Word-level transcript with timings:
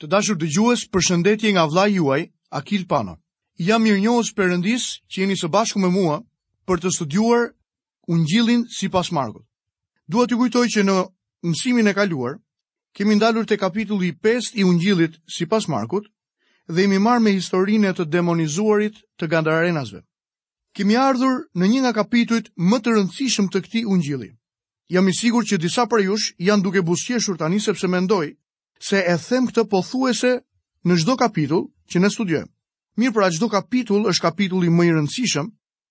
Të 0.00 0.08
dashur 0.08 0.36
dëgjues, 0.40 0.82
përshëndetje 0.96 1.50
nga 1.52 1.66
vllai 1.68 1.90
juaj 1.94 2.22
Akil 2.56 2.86
Pano. 2.88 3.18
Jam 3.60 3.82
mirënjohës 3.84 4.30
Perëndis 4.32 4.84
që 5.12 5.20
jeni 5.20 5.34
së 5.36 5.50
bashku 5.52 5.76
me 5.82 5.90
mua 5.92 6.14
për 6.66 6.80
të 6.80 6.92
studiuar 6.96 7.42
Ungjillin 8.08 8.62
sipas 8.76 9.10
Markut. 9.12 9.44
Dua 10.08 10.24
t'ju 10.24 10.38
kujtoj 10.40 10.64
që 10.72 10.86
në 10.88 10.94
mësimin 11.50 11.92
e 11.92 11.92
kaluar 11.98 12.38
kemi 12.96 13.18
ndalur 13.20 13.44
te 13.44 13.60
kapitulli 13.60 14.14
5 14.28 14.54
i 14.56 14.64
Ungjillit 14.70 15.20
sipas 15.36 15.68
Markut 15.68 16.08
dhe 16.66 16.86
jemi 16.86 16.96
marrë 17.08 17.26
me 17.28 17.36
historinë 17.36 17.92
të 18.00 18.08
demonizuarit 18.16 18.96
të 19.20 19.28
Gandarenasve. 19.34 20.00
Kemi 20.72 20.96
ardhur 21.04 21.44
në 21.60 21.68
një 21.74 21.80
nga 21.84 21.92
kapitujt 22.00 22.48
më 22.56 22.80
të 22.80 22.94
rëndësishëm 22.96 23.50
të 23.52 23.60
këtij 23.66 23.84
ungjilli. 23.92 24.30
Jam 24.94 25.08
i 25.08 25.12
sigurt 25.18 25.50
që 25.52 25.58
disa 25.60 25.84
prej 25.90 26.06
jush 26.08 26.30
janë 26.46 26.62
duke 26.62 26.80
buzqeshur 26.86 27.36
tani 27.42 27.58
sepse 27.60 27.86
mendoj 27.90 28.30
se 28.80 28.96
e 28.96 29.16
them 29.28 29.44
këtë 29.50 29.66
pothuese 29.70 30.30
në 30.88 30.96
çdo 31.02 31.14
kapitull 31.20 31.66
që 31.92 32.00
ne 32.00 32.08
studiojmë. 32.10 32.48
Mirë, 32.98 33.12
pra 33.14 33.28
çdo 33.30 33.48
kapitull 33.52 34.06
është 34.08 34.24
kapitulli 34.24 34.70
më 34.72 34.86
i 34.88 34.92
rëndësishëm 34.96 35.50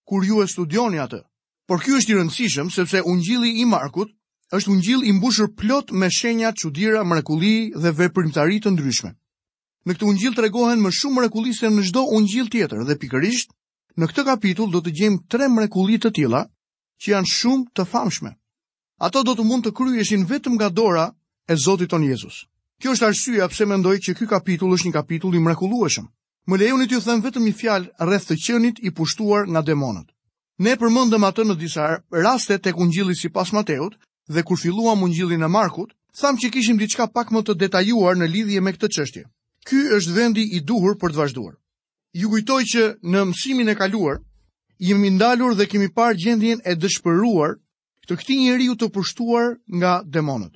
kur 0.09 0.25
ju 0.25 0.41
e 0.41 0.47
studioni 0.49 0.97
atë. 0.99 1.21
Por 1.69 1.83
ky 1.85 1.93
është 1.99 2.11
i 2.11 2.17
rëndësishëm 2.19 2.71
sepse 2.73 3.03
Ungjilli 3.05 3.51
i 3.61 3.65
Markut 3.69 4.09
është 4.53 4.71
Ungjill 4.73 5.05
i 5.05 5.13
mbushur 5.13 5.51
plot 5.53 5.91
me 5.93 6.09
shenja 6.09 6.49
çuditëra, 6.57 7.03
mrekulli 7.05 7.71
dhe 7.77 7.91
veprimtari 7.97 8.57
të 8.59 8.73
ndryshme. 8.73 9.11
Në 9.85 9.93
këtë 9.95 10.07
Ungjill 10.09 10.35
tregohen 10.35 10.81
më 10.81 10.89
shumë 10.91 11.19
mrekulli 11.21 11.53
se 11.53 11.69
në 11.69 11.85
çdo 11.91 12.01
Ungjill 12.17 12.49
tjetër 12.49 12.81
dhe 12.89 12.97
pikërisht 13.01 13.53
në 14.01 14.05
këtë 14.09 14.25
kapitull 14.33 14.73
do 14.73 14.81
të 14.81 14.93
gjejmë 14.97 15.21
tre 15.29 15.45
mrekulli 15.49 15.99
të 16.01 16.11
tilla 16.17 16.41
që 17.01 17.13
janë 17.13 17.33
shumë 17.37 17.65
të 17.77 17.85
famshme. 17.85 18.33
Ato 18.99 19.21
do 19.23 19.37
të 19.37 19.45
mund 19.45 19.63
të 19.65 19.75
kryeshin 19.77 20.25
vetëm 20.27 20.57
nga 20.57 20.69
dora 20.73 21.05
e 21.47 21.55
Zotit 21.55 21.89
tonë 21.93 22.09
Jezus. 22.09 22.43
Kjo 22.79 22.91
është 22.95 23.05
arsyeja 23.11 23.47
pse 23.51 23.65
mendoj 23.69 23.93
që 24.05 24.13
ky 24.17 24.25
kapitull 24.31 24.73
është 24.75 24.87
një 24.87 24.91
kapitull 24.97 25.33
i 25.35 25.39
mrekullueshëm. 25.45 26.05
Më 26.49 26.57
lejoni 26.61 26.85
t'ju 26.87 26.99
them 27.07 27.21
vetëm 27.25 27.47
një 27.47 27.55
fjalë 27.61 28.05
rreth 28.07 28.27
të 28.29 28.37
qenit 28.45 28.77
i 28.87 28.93
pushtuar 28.99 29.49
nga 29.51 29.61
demonët. 29.69 30.07
Ne 30.63 30.75
përmendëm 30.79 31.25
atë 31.29 31.45
në 31.49 31.55
disa 31.63 31.87
raste 32.23 32.57
tek 32.67 32.77
Ungjilli 32.83 33.15
sipas 33.23 33.51
Mateut 33.57 33.99
dhe 34.35 34.43
kur 34.47 34.57
filluam 34.61 35.03
Ungjillin 35.07 35.43
e 35.43 35.49
Markut, 35.51 35.91
thamë 36.21 36.39
që 36.43 36.51
kishim 36.55 36.79
diçka 36.79 37.09
pak 37.17 37.31
më 37.35 37.43
të 37.47 37.57
detajuar 37.65 38.15
në 38.17 38.27
lidhje 38.33 38.61
me 38.63 38.71
këtë 38.75 38.87
çështje. 38.95 39.23
Ky 39.67 39.79
është 39.99 40.15
vendi 40.15 40.45
i 40.57 40.61
duhur 40.71 40.95
për 41.03 41.11
të 41.13 41.19
vazhduar. 41.19 41.55
Ju 42.21 42.29
kujtoj 42.31 42.61
që 42.73 42.83
në 43.03 43.25
mësimin 43.31 43.69
e 43.69 43.75
kaluar 43.81 44.23
jemi 44.87 45.11
ndalur 45.17 45.55
dhe 45.59 45.67
kemi 45.73 45.91
parë 45.99 46.17
gjendjen 46.23 46.63
e 46.63 46.75
dëshpëruar 46.79 47.57
të 48.07 48.17
këtij 48.21 48.39
njeriu 48.45 48.75
të 48.79 48.89
pushtuar 48.95 49.57
nga 49.77 49.99
demonët 50.07 50.55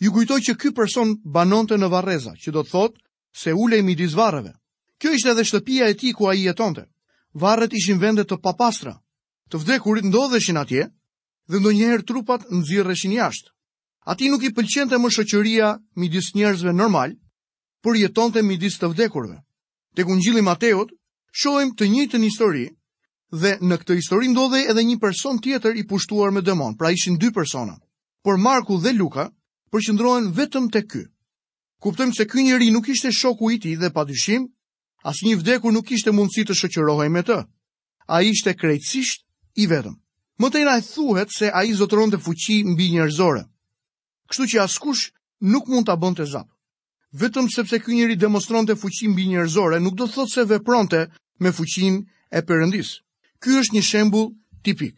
ju 0.00 0.10
kujtoj 0.12 0.40
që 0.42 0.54
ky 0.58 0.72
person 0.74 1.14
banonte 1.24 1.76
në 1.78 1.86
Varreza, 1.90 2.34
që 2.38 2.50
do 2.52 2.62
të 2.62 2.70
thotë 2.70 3.00
se 3.38 3.52
ulej 3.54 3.82
midis 3.86 4.14
varreve. 4.18 4.50
Kjo 4.98 5.12
ishte 5.14 5.30
edhe 5.30 5.44
shtëpia 5.46 5.88
e 5.90 5.94
tij 5.94 6.12
ku 6.14 6.26
ai 6.30 6.42
jetonte. 6.46 6.86
Varret 7.34 7.72
ishin 7.74 7.98
vende 7.98 8.24
të 8.24 8.38
papastra. 8.42 8.96
Të 9.50 9.56
vdekurit 9.58 10.06
ndodheshin 10.06 10.56
atje 10.58 10.86
dhe 11.50 11.58
ndonjëherë 11.60 12.06
trupat 12.06 12.46
nxirreshin 12.50 13.14
jashtë. 13.18 13.50
Ati 14.04 14.28
nuk 14.30 14.42
i 14.46 14.52
pëlqente 14.54 14.98
më 15.00 15.08
shoqëria 15.16 15.74
midis 15.96 16.34
njerëzve 16.34 16.72
normal, 16.74 17.14
por 17.82 17.96
jetonte 17.96 18.42
midis 18.42 18.76
të 18.78 18.90
vdekurve. 18.92 19.38
Tek 19.96 20.08
Ungjilli 20.10 20.42
i 20.44 20.46
Mateut 20.46 20.90
shohim 21.32 21.74
të 21.74 21.84
njëjtën 21.90 22.26
histori 22.28 22.66
dhe 23.34 23.56
në 23.62 23.76
këtë 23.82 23.96
histori 23.98 24.28
ndodhej 24.30 24.66
edhe 24.70 24.82
një 24.86 24.98
person 25.00 25.38
tjetër 25.40 25.76
i 25.76 25.86
pushtuar 25.86 26.30
me 26.34 26.40
demon. 26.42 26.74
Pra 26.78 26.90
ishin 26.90 27.18
dy 27.18 27.30
persona. 27.32 27.78
Por 28.22 28.36
Marku 28.38 28.78
dhe 28.82 28.92
Luka 28.92 29.30
përqëndrohen 29.74 30.26
vetëm 30.38 30.68
te 30.70 30.80
ky. 30.86 31.00
Kuptojmë 31.82 32.14
se 32.14 32.24
ky 32.30 32.42
njeri 32.46 32.70
nuk 32.70 32.86
ishte 32.94 33.10
shoku 33.10 33.50
i 33.56 33.58
tij 33.58 33.74
dhe 33.82 33.90
padyshim 33.90 34.46
asnjë 35.10 35.40
vdekur 35.42 35.74
nuk 35.74 35.90
ishte 35.90 36.14
mundësi 36.14 36.44
të 36.46 36.54
shoqërohej 36.60 37.10
me 37.10 37.22
të. 37.26 37.38
Ai 38.06 38.30
ishte 38.30 38.54
krejtësisht 38.54 39.24
i 39.62 39.66
vetëm. 39.66 39.98
Më 40.38 40.46
tej 40.54 40.64
thuhet 40.94 41.30
se 41.34 41.50
ai 41.50 41.74
zotëronte 41.74 42.22
fuqi 42.22 42.62
mbi 42.70 42.92
njerëzore. 42.94 43.42
Kështu 44.30 44.44
që 44.54 44.62
askush 44.66 45.10
nuk 45.52 45.66
mund 45.66 45.86
ta 45.90 45.98
bënte 45.98 46.26
zap. 46.32 46.46
Vetëm 47.18 47.50
sepse 47.50 47.78
ky 47.82 47.98
njeri 47.98 48.14
demonstronte 48.16 48.78
fuqi 48.78 49.10
mbi 49.10 49.26
njerëzore, 49.34 49.82
nuk 49.82 49.98
do 49.98 50.06
thotë 50.06 50.32
se 50.34 50.44
vepronte 50.46 51.08
me 51.42 51.50
fuqinë 51.50 51.98
e 52.30 52.40
Perëndis. 52.46 53.02
Ky 53.42 53.58
është 53.60 53.74
një 53.74 53.82
shembull 53.90 54.30
tipik. 54.62 54.94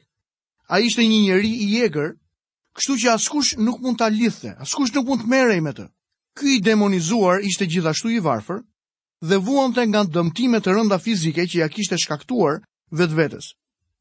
Ai 0.69 0.85
ishte 0.85 1.01
një 1.05 1.19
njeri 1.25 1.51
i 1.65 1.81
egër 1.89 2.13
Kështu 2.77 2.95
që 3.01 3.11
askush 3.17 3.55
nuk 3.57 3.79
mund 3.81 3.97
ta 3.97 4.07
lidhte, 4.13 4.51
askush 4.61 4.93
nuk 4.93 5.07
mund 5.09 5.23
të 5.25 5.31
merrej 5.33 5.61
me 5.65 5.73
të. 5.73 5.87
Ky 6.37 6.57
i 6.57 6.61
demonizuar 6.65 7.39
ishte 7.51 7.65
gjithashtu 7.73 8.11
i 8.13 8.19
varfër 8.27 8.59
dhe 9.31 9.39
vuante 9.47 9.81
nga 9.89 10.03
dëmtime 10.15 10.59
të 10.61 10.75
rënda 10.77 10.99
fizike 11.01 11.47
që 11.51 11.57
ja 11.63 11.69
kishte 11.73 11.97
shkaktuar 12.03 12.59
vetvetes. 13.01 13.47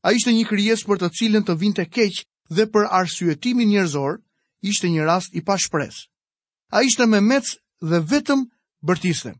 Ai 0.06 0.20
ishte 0.20 0.34
një 0.36 0.44
kryes 0.50 0.84
për 0.90 1.00
të 1.02 1.10
cilën 1.18 1.46
të 1.48 1.56
vinte 1.64 1.86
keq 1.96 2.20
dhe 2.56 2.66
për 2.74 2.90
arsyetimin 3.00 3.72
njerëzor 3.72 4.20
ishte 4.72 4.92
një 4.92 5.08
rast 5.08 5.32
i 5.40 5.46
pashpres. 5.48 5.96
A 6.76 6.84
ishte 6.84 7.08
me 7.08 7.24
mecë 7.32 7.56
dhe 7.90 8.04
vetëm 8.12 8.44
bërtiste, 8.90 9.32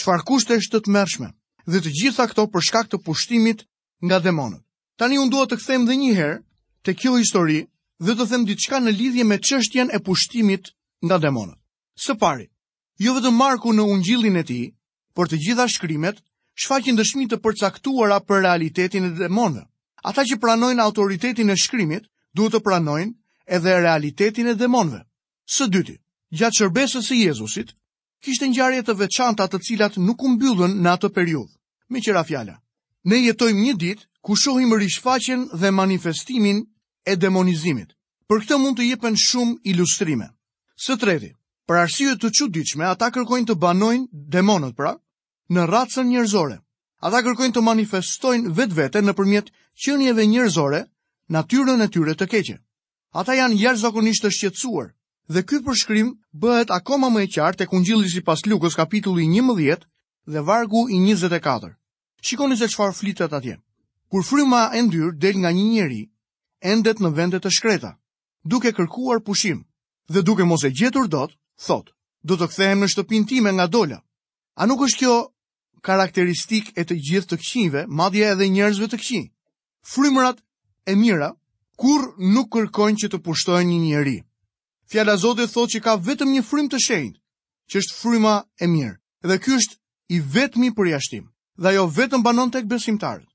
qëfar 0.00 0.24
kushte 0.28 0.56
është 0.56 0.72
të 0.78 0.84
të 0.86 0.92
mërshme, 0.96 1.28
dhe 1.70 1.78
të 1.84 1.90
gjitha 2.00 2.24
këto 2.32 2.48
për 2.54 2.64
shkak 2.68 2.86
të 2.88 3.02
pushtimit 3.04 3.66
nga 4.06 4.18
demonët. 4.24 4.64
Tani 4.98 5.20
unë 5.20 5.32
duhet 5.34 5.52
të 5.52 5.60
këthejmë 5.60 5.86
dhe 5.90 5.98
njëherë 6.00 6.38
të 6.84 6.96
kjo 7.00 7.18
histori 7.20 7.60
dhe 8.06 8.14
të 8.14 8.24
them 8.30 8.44
diçka 8.48 8.78
në 8.82 8.92
lidhje 8.94 9.24
me 9.26 9.36
çështjen 9.48 9.88
e 9.92 9.98
pushtimit 10.08 10.70
nga 11.06 11.16
demonët. 11.22 11.58
Së 12.04 12.14
pari, 12.18 12.46
jo 13.02 13.14
vetëm 13.16 13.34
Marku 13.34 13.72
në 13.74 13.82
Ungjillin 13.90 14.36
e 14.38 14.44
tij, 14.46 14.66
por 15.14 15.26
të 15.26 15.36
gjitha 15.42 15.66
shkrimet 15.68 16.20
shfaqin 16.62 16.98
dëshmi 16.98 17.26
të 17.28 17.38
përcaktuara 17.42 18.20
për 18.22 18.42
realitetin 18.44 19.04
e 19.10 19.14
demonëve. 19.22 19.66
Ata 20.06 20.22
që 20.22 20.38
pranojnë 20.38 20.82
autoritetin 20.82 21.50
e 21.50 21.56
shkrimit, 21.58 22.06
duhet 22.34 22.54
të 22.54 22.60
pranojnë 22.66 23.14
edhe 23.50 23.74
realitetin 23.82 24.46
e 24.52 24.54
demonëve. 24.54 25.02
Së 25.50 25.66
dyti, 25.66 25.98
gjatë 26.38 26.58
shërbesës 26.62 27.08
së 27.10 27.18
Jezusit, 27.24 27.74
kishte 28.22 28.46
ngjarje 28.48 28.82
të 28.86 28.94
veçanta 28.94 29.46
të 29.50 29.58
cilat 29.66 29.98
nuk 29.98 30.22
u 30.22 30.30
mbyllën 30.36 30.78
në 30.82 30.88
atë 30.94 31.10
periudhë. 31.18 31.50
Me 31.90 32.00
qira 32.00 32.22
fjala, 32.22 32.54
ne 33.10 33.18
jetojmë 33.26 33.62
një 33.66 33.74
ditë 33.82 34.06
ku 34.22 34.36
shohim 34.38 34.74
rishfaqen 34.78 35.48
dhe 35.58 35.70
manifestimin 35.70 36.62
e 37.06 37.14
demonizimit. 37.16 37.92
Për 38.28 38.42
këtë 38.44 38.58
mund 38.60 38.78
të 38.78 38.86
jepen 38.90 39.16
shumë 39.16 39.58
ilustrime. 39.72 40.28
Së 40.86 40.96
treti, 41.00 41.30
për 41.68 41.78
arsye 41.84 42.16
të 42.20 42.30
çuditshme, 42.38 42.84
ata 42.84 43.10
kërkojnë 43.14 43.48
të 43.48 43.56
banojnë 43.58 44.06
demonët, 44.36 44.76
pra, 44.76 44.94
në 45.50 45.64
racën 45.70 46.08
njerëzore. 46.12 46.58
Ata 47.00 47.22
kërkojnë 47.24 47.54
të 47.56 47.62
manifestojnë 47.64 48.52
vetveten 48.58 49.06
nëpërmjet 49.08 49.50
qenieve 49.84 50.26
njerëzore, 50.26 50.82
natyrën 51.32 51.80
e 51.84 51.88
tyre 51.88 52.14
të 52.18 52.26
keqe. 52.34 52.58
Ata 53.14 53.34
janë 53.38 53.56
jashtëzakonisht 53.62 54.24
të 54.26 54.30
shqetësuar, 54.36 54.90
dhe 55.32 55.40
ky 55.48 55.62
përshkrim 55.64 56.08
bëhet 56.42 56.70
akoma 56.78 57.08
më 57.12 57.20
i 57.24 57.28
qartë 57.36 57.62
tek 57.64 57.72
Ungjilli 57.72 58.08
sipas 58.12 58.44
Lukës 58.46 58.76
kapitulli 58.76 59.24
11 59.28 59.86
dhe 60.26 60.40
vargu 60.44 60.84
i 60.92 60.98
24. 61.00 61.72
Shikoni 62.20 62.56
se 62.56 62.68
çfarë 62.68 62.94
flitet 62.98 63.32
atje. 63.32 63.56
Kur 64.10 64.24
fryma 64.24 64.68
e 64.74 64.82
ndyr 64.82 65.14
del 65.16 65.36
nga 65.40 65.50
një 65.52 65.64
njerëz, 65.72 66.04
endet 66.60 67.00
në 67.00 67.10
vendet 67.14 67.42
të 67.44 67.50
shkreta, 67.54 67.92
duke 68.44 68.72
kërkuar 68.72 69.20
pushim, 69.24 69.62
dhe 70.10 70.22
duke 70.22 70.44
mos 70.44 70.64
e 70.64 70.70
gjetur 70.70 71.06
dot, 71.08 71.34
thot, 71.66 71.90
do 72.22 72.36
të 72.36 72.48
kthehem 72.50 72.80
në 72.84 72.88
shtëpin 72.92 73.24
time 73.28 73.52
nga 73.52 73.66
dola. 73.66 74.02
A 74.58 74.66
nuk 74.66 74.80
është 74.86 74.98
kjo 74.98 75.14
karakteristik 75.86 76.72
e 76.76 76.82
të 76.82 76.94
gjithë 76.98 77.28
të 77.30 77.38
këqinjve, 77.40 77.84
madje 77.88 78.24
edhe 78.30 78.48
njerëzve 78.48 78.88
të 78.90 78.98
këqij. 78.98 79.24
Frymërat 79.92 80.40
e 80.90 80.96
mira 80.98 81.30
kur 81.78 82.08
nuk 82.18 82.50
kërkojnë 82.54 82.98
që 83.04 83.08
të 83.12 83.22
pushtojnë 83.22 83.70
një 83.70 83.80
njeri. 83.84 84.18
Fjala 84.90 85.14
e 85.14 85.22
Zotit 85.22 85.52
thotë 85.54 85.72
që 85.76 85.80
ka 85.84 85.94
vetëm 86.00 86.32
një 86.32 86.42
frymë 86.48 86.72
të 86.72 86.78
shenjtë, 86.86 87.20
që 87.70 87.74
është 87.78 87.96
fryma 88.00 88.34
e 88.58 88.66
mirë, 88.66 88.96
dhe 89.28 89.36
ky 89.38 89.54
është 89.56 89.76
i 90.16 90.20
vetmi 90.34 90.72
për 90.74 90.90
jashtim, 90.94 91.26
dhe 91.60 91.68
ajo 91.68 91.86
vetëm 91.92 92.22
banon 92.24 92.50
tek 92.50 92.64
besimtarët 92.66 93.28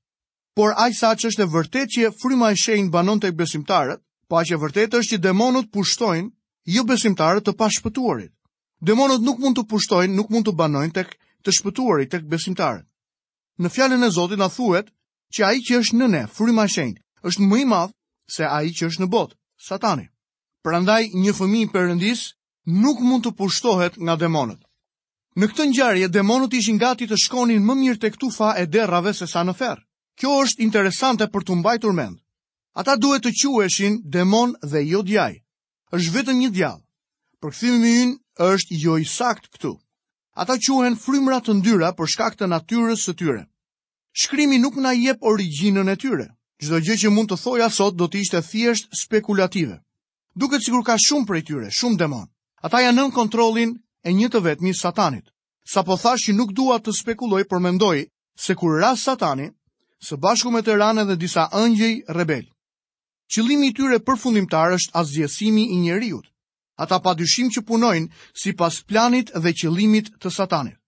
por 0.54 0.70
aq 0.78 0.94
sa 0.94 1.10
që 1.18 1.30
është 1.32 1.42
e 1.44 1.50
vërtet 1.50 1.88
që 1.94 2.10
fryma 2.22 2.52
e 2.54 2.58
shenjë 2.64 2.90
banon 2.94 3.18
të 3.20 3.32
besimtarët, 3.34 4.00
po 4.30 4.38
aq 4.38 4.54
e 4.54 4.58
vërtet 4.62 4.94
është 5.00 5.10
që 5.16 5.22
demonët 5.26 5.70
pushtojnë 5.74 6.30
jo 6.76 6.84
besimtarët 6.86 7.42
të 7.48 7.52
shpëtuarit. 7.78 8.30
Demonët 8.80 9.22
nuk 9.26 9.38
mund 9.42 9.56
të 9.58 9.64
pushtojnë, 9.70 10.14
nuk 10.14 10.30
mund 10.30 10.46
të 10.46 10.52
banojnë 10.54 10.92
tek 10.94 11.16
të 11.44 11.50
shpëtuarit, 11.58 12.10
tek 12.14 12.24
besimtarët. 12.30 12.86
Në 13.58 13.68
fjalën 13.74 14.04
e 14.06 14.10
Zotit 14.14 14.38
na 14.38 14.48
thuhet 14.48 14.88
që 15.34 15.42
ai 15.44 15.58
që 15.58 15.78
është 15.82 15.96
në 15.98 16.06
ne, 16.14 16.22
fryma 16.30 16.64
e 16.68 16.72
shenjtë, 16.74 17.00
është 17.26 17.42
më 17.50 17.60
i 17.60 17.64
madh 17.74 17.92
se 18.34 18.44
ai 18.46 18.70
që 18.70 18.86
është 18.88 19.02
në 19.04 19.08
botë, 19.10 19.34
Satani. 19.68 20.06
Prandaj 20.64 21.00
një 21.14 21.32
fëmijë 21.38 21.70
perëndis 21.74 22.28
nuk 22.70 23.00
mund 23.02 23.24
të 23.26 23.34
pushtohet 23.38 23.96
nga 23.98 24.14
demonët. 24.22 24.60
Në 25.36 25.48
këtë 25.50 25.66
ngjarje 25.72 26.10
demonët 26.14 26.54
ishin 26.60 26.78
gati 26.78 27.06
të 27.10 27.16
shkonin 27.24 27.64
më 27.66 27.74
mirë 27.82 28.02
tek 28.06 28.20
tufa 28.22 28.54
e 28.58 28.66
derrave 28.66 29.12
sesa 29.14 29.42
në 29.44 29.54
ferr. 29.54 29.83
Kjo 30.20 30.32
është 30.46 30.62
interesante 30.64 31.26
për 31.34 31.44
të 31.46 31.54
mbajtur 31.60 31.92
mend. 31.98 32.18
Ata 32.82 32.94
duhet 33.04 33.22
të 33.24 33.32
queshin 33.38 33.96
demon 34.16 34.52
dhe 34.72 34.82
jo 34.90 35.00
djaj. 35.08 35.32
është 35.96 36.12
vetëm 36.16 36.38
një 36.42 36.50
djall. 36.56 36.78
Përkthimi 37.40 37.90
ynë 38.02 38.14
është 38.46 38.76
jo 38.84 38.96
i 38.98 39.04
sakt 39.14 39.46
këtu. 39.54 39.72
Ata 40.42 40.56
quhen 40.66 40.96
frymra 41.06 41.38
të 41.44 41.54
ndyra 41.58 41.90
për 41.98 42.06
shkak 42.14 42.34
të 42.38 42.46
natyrës 42.52 43.00
së 43.06 43.14
tyre. 43.22 43.42
Shkrimi 44.22 44.58
nuk 44.62 44.76
na 44.84 44.92
jep 44.94 45.18
origjinën 45.30 45.88
e 45.88 45.96
tyre. 46.04 46.26
Çdo 46.62 46.78
gjë 46.86 46.96
që 47.02 47.10
mund 47.14 47.28
të 47.30 47.36
thoja 47.44 47.68
sot 47.78 47.94
do 47.98 48.04
të 48.08 48.18
ishte 48.22 48.40
thjesht 48.50 48.88
spekulative. 49.02 49.80
Duket 50.38 50.62
sikur 50.64 50.84
ka 50.86 50.94
shumë 51.06 51.26
prej 51.26 51.42
tyre, 51.46 51.68
shumë 51.78 51.96
demon. 51.98 52.26
Ata 52.62 52.78
janë 52.84 52.98
nën 53.02 53.12
kontrollin 53.18 53.74
e 54.08 54.12
një 54.14 54.28
të 54.32 54.42
vetmi 54.46 54.74
satanit. 54.82 55.26
Sa 55.74 55.82
po 55.82 55.96
thash 55.98 56.26
që 56.30 56.34
nuk 56.38 56.50
dua 56.58 56.78
të 56.80 56.92
spekuloj, 57.02 57.42
por 57.50 57.60
mendoj 57.66 57.96
se 58.46 58.54
kur 58.54 58.78
ra 58.82 58.94
satani, 58.96 59.50
së 60.04 60.16
bashku 60.24 60.50
me 60.54 60.60
Tiranë 60.66 61.02
dhe 61.08 61.14
disa 61.20 61.42
ëngjëj 61.62 61.96
rebel. 62.18 62.42
Qëllimi 63.32 63.70
i 63.70 63.74
tyre 63.78 63.98
përfundimtar 64.06 64.74
është 64.76 64.92
azgjësimi 65.00 65.64
i 65.74 65.78
njeriu. 65.84 66.18
Ata 66.84 66.98
pa 67.04 67.14
dyshim 67.14 67.48
që 67.54 67.62
punojnë 67.68 68.10
si 68.42 68.52
pas 68.58 68.80
planit 68.88 69.32
dhe 69.42 69.52
qëllimit 69.60 70.10
të 70.20 70.30
satanit. 70.38 70.78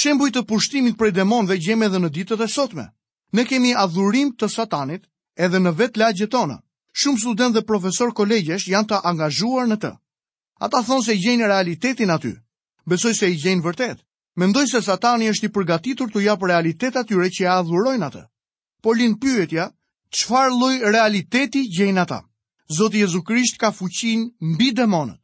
Shembuj 0.00 0.30
të 0.32 0.42
pushtimit 0.50 0.96
prej 0.98 1.10
dhe 1.16 1.56
gjeme 1.64 1.88
dhe 1.88 1.98
në 1.98 2.08
ditët 2.16 2.40
e 2.40 2.48
sotme. 2.48 2.86
Ne 3.32 3.44
kemi 3.44 3.74
adhurim 3.74 4.28
të 4.38 4.46
satanit 4.56 5.02
edhe 5.36 5.58
në 5.60 5.70
vetë 5.78 5.98
lagje 6.00 6.26
tonë. 6.26 6.58
Shumë 7.00 7.18
student 7.22 7.54
dhe 7.54 7.66
profesor 7.70 8.12
kolegjesh 8.12 8.68
janë 8.68 8.88
të 8.90 8.98
angazhuar 9.10 9.66
në 9.68 9.76
të. 9.80 9.92
Ata 10.66 10.82
thonë 10.86 11.04
se 11.04 11.12
i 11.14 11.22
gjenë 11.24 11.46
realitetin 11.48 12.10
aty. 12.10 12.32
Besoj 12.86 13.14
se 13.14 13.28
i 13.32 13.38
gjenë 13.42 13.62
vërtet. 13.64 13.98
Mendoj 14.38 14.66
se 14.66 14.80
satani 14.82 15.30
është 15.32 15.46
i 15.48 15.52
përgatitur 15.56 16.08
të 16.12 16.18
japë 16.28 16.48
realitet 16.50 16.96
atyre 16.96 17.30
që 17.30 17.42
ja 17.46 17.58
adhurojnë 17.62 18.06
atë 18.08 18.24
po 18.82 18.92
linë 18.94 19.18
pyetja, 19.22 19.64
çfarë 20.14 20.54
loj 20.58 20.74
realiteti 20.92 21.64
gjejnë 21.72 22.00
ata? 22.04 22.20
Zotë 22.70 23.00
Jezu 23.02 23.22
Krisht 23.22 23.56
ka 23.58 23.70
fuqin 23.72 24.28
mbi 24.40 24.70
demonët. 24.72 25.20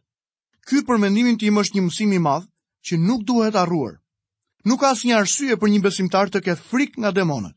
Ky 0.65 0.81
përmendimin 0.83 1.03
mendimin 1.03 1.39
tim 1.39 1.59
është 1.61 1.75
një 1.77 1.83
mësimi 1.87 2.19
madhë 2.27 2.49
që 2.87 2.95
nuk 2.99 3.21
duhet 3.29 3.55
arruar. 3.57 4.01
Nuk 4.65 4.83
as 4.83 5.05
një 5.05 5.19
arsye 5.19 5.57
për 5.61 5.69
një 5.71 5.83
besimtar 5.85 6.31
të 6.33 6.41
ketë 6.41 6.65
frik 6.71 6.97
nga 6.97 7.13
demonët, 7.13 7.55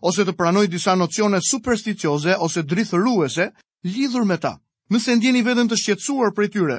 ose 0.00 0.24
të 0.24 0.32
pranoj 0.32 0.66
disa 0.72 0.96
nocione 0.96 1.38
supersticioze 1.44 2.32
ose 2.40 2.62
drithëruese 2.64 3.50
lidhur 3.84 4.24
me 4.24 4.36
ta. 4.40 4.56
Nëse 4.90 5.16
ndjeni 5.16 5.42
veten 5.42 5.68
të 5.68 5.76
shqetsuar 5.76 6.32
për 6.32 6.46
tyre, 6.48 6.78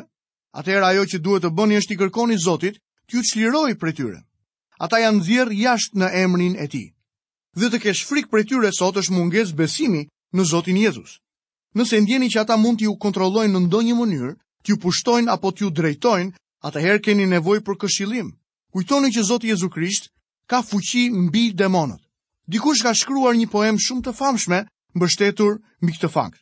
atër 0.55 0.81
ajo 0.83 1.03
që 1.11 1.19
duhet 1.19 1.43
të 1.43 1.53
bëni 1.53 1.77
është 1.77 1.89
t'i 1.91 1.99
kërkoni 1.99 2.37
Zotit, 2.39 2.79
të 3.07 3.11
ju 3.17 3.21
qliroj 3.31 3.73
për 3.77 3.91
tyre. 3.93 4.19
Ata 4.79 4.99
janë 5.03 5.23
zjerë 5.27 5.57
jashtë 5.63 5.97
në 6.01 6.09
emrin 6.23 6.55
e 6.57 6.67
Tij 6.71 6.85
dhe 7.61 7.67
të 7.73 7.79
kesh 7.83 8.01
frikë 8.05 8.29
për 8.31 8.43
tyre 8.49 8.69
sot 8.77 8.97
është 9.01 9.13
mungesë 9.17 9.55
besimi 9.57 10.01
në 10.37 10.43
Zotin 10.49 10.77
Jezus. 10.77 11.15
Nëse 11.77 11.99
ndjeni 12.03 12.29
që 12.29 12.41
ata 12.43 12.57
mund 12.57 12.77
t'ju 12.79 12.93
kontrollojnë 13.01 13.53
në 13.57 13.61
ndonjë 13.65 13.95
mënyrë, 14.01 14.33
t'ju 14.63 14.77
pushtojnë 14.83 15.31
apo 15.33 15.49
t'ju 15.55 15.71
drejtojnë, 15.77 16.33
atëherë 16.69 17.01
keni 17.07 17.25
nevojë 17.33 17.63
për 17.67 17.79
këshillim. 17.83 18.29
Kujtoni 18.73 19.09
që 19.15 19.23
Zoti 19.31 19.49
Jezu 19.51 19.69
Krisht 19.73 20.09
ka 20.49 20.61
fuqi 20.63 21.05
mbi 21.11 21.51
demonët. 21.57 22.01
Dikush 22.47 22.83
ka 22.85 22.93
shkruar 22.95 23.35
një 23.35 23.47
poem 23.51 23.77
shumë 23.81 24.05
të 24.05 24.13
famshme 24.19 24.61
mbështetur 24.95 25.57
mbi 25.81 25.93
këtë 25.97 26.09
fakt. 26.13 26.39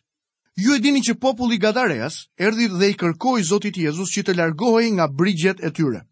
Ju 0.55 0.75
e 0.75 0.79
dini 0.79 1.01
që 1.03 1.17
populli 1.19 1.55
i 1.57 1.61
Gadareas 1.63 2.19
erdhi 2.39 2.67
dhe 2.71 2.91
i 2.91 2.95
kërkoi 2.95 3.43
Zotit 3.43 3.77
Jezus 3.79 4.11
që 4.15 4.23
të 4.27 4.35
largohej 4.39 4.91
nga 4.97 5.07
brigjet 5.11 5.63
e 5.63 5.71
tyre. 5.75 6.03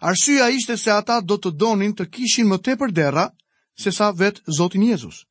Arsyeja 0.00 0.50
ishte 0.52 0.76
se 0.76 0.92
ata 0.92 1.20
do 1.20 1.36
të 1.36 1.54
donin 1.56 1.94
të 1.96 2.08
kishin 2.12 2.48
më 2.50 2.60
tepër 2.66 2.92
derra 2.92 3.30
se 3.78 3.92
sa 3.92 4.10
vetë 4.10 4.42
Zotin 4.58 4.82
Jezus. 4.88 5.24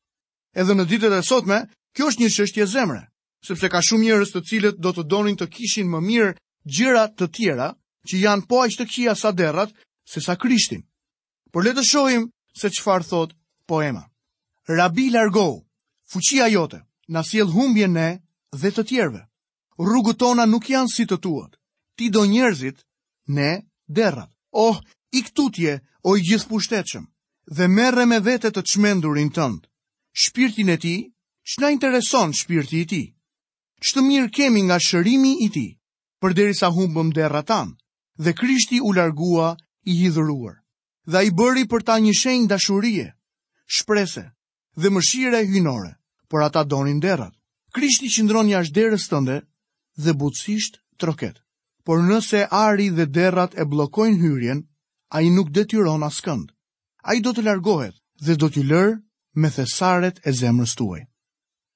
Edhe 0.54 0.74
në 0.74 0.86
ditët 0.88 1.12
e 1.12 1.20
sotme, 1.26 1.60
kjo 1.96 2.08
është 2.12 2.22
një 2.22 2.30
qështje 2.34 2.66
zemre, 2.70 3.02
sepse 3.44 3.68
ka 3.68 3.80
shumë 3.84 4.06
njërës 4.06 4.32
të 4.32 4.42
cilët 4.48 4.78
do 4.80 4.92
të 4.94 5.04
donin 5.10 5.36
të 5.36 5.48
kishin 5.54 5.90
më 5.90 6.00
mirë 6.08 6.34
Gjëra 6.66 7.04
të 7.14 7.26
tjera, 7.30 7.68
që 8.08 8.16
janë 8.24 8.46
po 8.50 8.58
aqë 8.64 8.74
të 8.80 8.84
kia 8.90 9.12
sa 9.14 9.30
derrat, 9.38 9.70
se 10.10 10.18
sa 10.20 10.34
krishtin. 10.34 10.82
Por 11.54 11.62
le 11.62 11.70
të 11.76 11.84
shohim 11.86 12.24
se 12.58 12.72
qëfar 12.74 13.04
thot 13.06 13.36
poema. 13.70 14.02
Rabi 14.66 15.12
largo, 15.14 15.62
fuqia 16.10 16.48
jote, 16.50 16.80
na 17.08 17.22
sjell 17.22 17.54
humbje 17.54 17.86
ne 17.86 18.08
dhe 18.50 18.72
të 18.74 18.82
tjerve. 18.88 19.22
Rrugët 19.78 20.18
tona 20.18 20.42
nuk 20.46 20.66
janë 20.70 20.90
si 20.90 21.06
të 21.06 21.20
tuat. 21.22 21.54
Ti 21.94 22.10
do 22.10 22.26
njerëzit, 22.26 22.82
ne 23.30 23.62
derrat. 23.86 24.34
Oh, 24.50 24.82
i 25.14 25.22
këtutje, 25.22 25.78
o 26.02 26.16
i 26.18 26.20
gjithë 26.26 26.50
pushtetëshëm 26.50 27.04
dhe 27.50 27.66
merre 27.68 28.04
me 28.06 28.18
vete 28.20 28.50
të 28.50 28.62
çmendurin 28.64 29.30
tënd. 29.36 29.60
Shpirtin 30.22 30.68
e 30.72 30.76
tij, 30.84 31.00
ç'na 31.50 31.70
intereson 31.74 32.30
shpirti 32.38 32.78
i 32.82 32.86
tij? 32.90 33.06
Ç'të 33.84 34.00
mirë 34.08 34.30
kemi 34.36 34.62
nga 34.66 34.78
shërimi 34.82 35.32
i 35.46 35.48
tij, 35.54 35.70
përderisa 36.20 36.70
humbëm 36.74 37.12
derrat 37.16 37.46
tan 37.52 37.68
dhe 38.24 38.32
Krishti 38.32 38.80
u 38.80 38.90
largua 38.96 39.48
i 39.84 39.92
hidhuruar. 40.02 40.56
Dhe 41.10 41.16
ai 41.22 41.30
bëri 41.38 41.64
për 41.70 41.80
ta 41.86 41.94
një 42.02 42.12
shenjë 42.22 42.48
dashurie, 42.50 43.08
shpresë 43.76 44.24
dhe 44.80 44.88
mëshire 44.90 45.40
hynore, 45.52 45.92
por 46.28 46.40
ata 46.42 46.64
donin 46.64 46.98
derrat. 47.04 47.34
Krishti 47.74 48.08
qëndron 48.14 48.48
jashtë 48.50 48.74
derës 48.78 49.06
tënde 49.12 49.36
dhe 50.02 50.12
butësisht 50.18 50.80
troket. 50.98 51.36
Por 51.84 52.02
nëse 52.02 52.48
ari 52.50 52.88
dhe 52.96 53.06
derrat 53.14 53.52
e 53.54 53.62
blokojnë 53.72 54.20
hyrjen, 54.24 54.60
ai 55.14 55.28
nuk 55.30 55.52
detyron 55.54 56.02
askënd 56.08 56.55
a 57.08 57.14
i 57.16 57.22
do 57.22 57.32
të 57.36 57.42
largohet 57.46 57.94
dhe 58.26 58.34
do 58.42 58.48
t'ju 58.50 58.62
lërë 58.72 58.94
me 59.42 59.50
thesaret 59.56 60.16
e 60.26 60.32
zemrës 60.40 60.72
tuaj. 60.80 61.00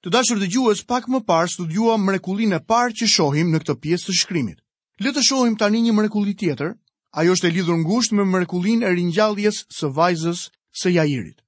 Të 0.05 0.12
dashur 0.15 0.38
dhe 0.41 0.49
gjuës, 0.55 0.81
pak 0.91 1.06
më 1.12 1.21
parë 1.29 1.53
studiua 1.55 1.94
mrekullin 2.06 2.56
e 2.56 2.61
parë 2.73 2.94
që 2.99 3.09
shohim 3.15 3.50
në 3.53 3.61
këtë 3.62 3.77
pjesë 3.85 4.06
të 4.09 4.17
shkrimit. 4.21 4.59
Le 5.05 5.12
të 5.12 5.23
shohim 5.29 5.56
tani 5.61 5.82
një 5.85 5.93
mrekulli 5.99 6.35
tjetër, 6.43 6.73
ajo 7.21 7.35
është 7.37 7.49
e 7.49 7.53
lidhur 7.56 7.79
ngushtë 7.85 8.17
me 8.19 8.25
mrekullin 8.32 8.82
e 8.82 8.91
ringjalljes 8.97 9.61
së 9.79 9.93
vajzës 9.99 10.41
së 10.82 10.94
Jairit. 10.97 11.38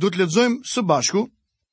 Do 0.00 0.08
të 0.10 0.22
lexojmë 0.22 0.62
së 0.72 0.84
bashku 0.92 1.24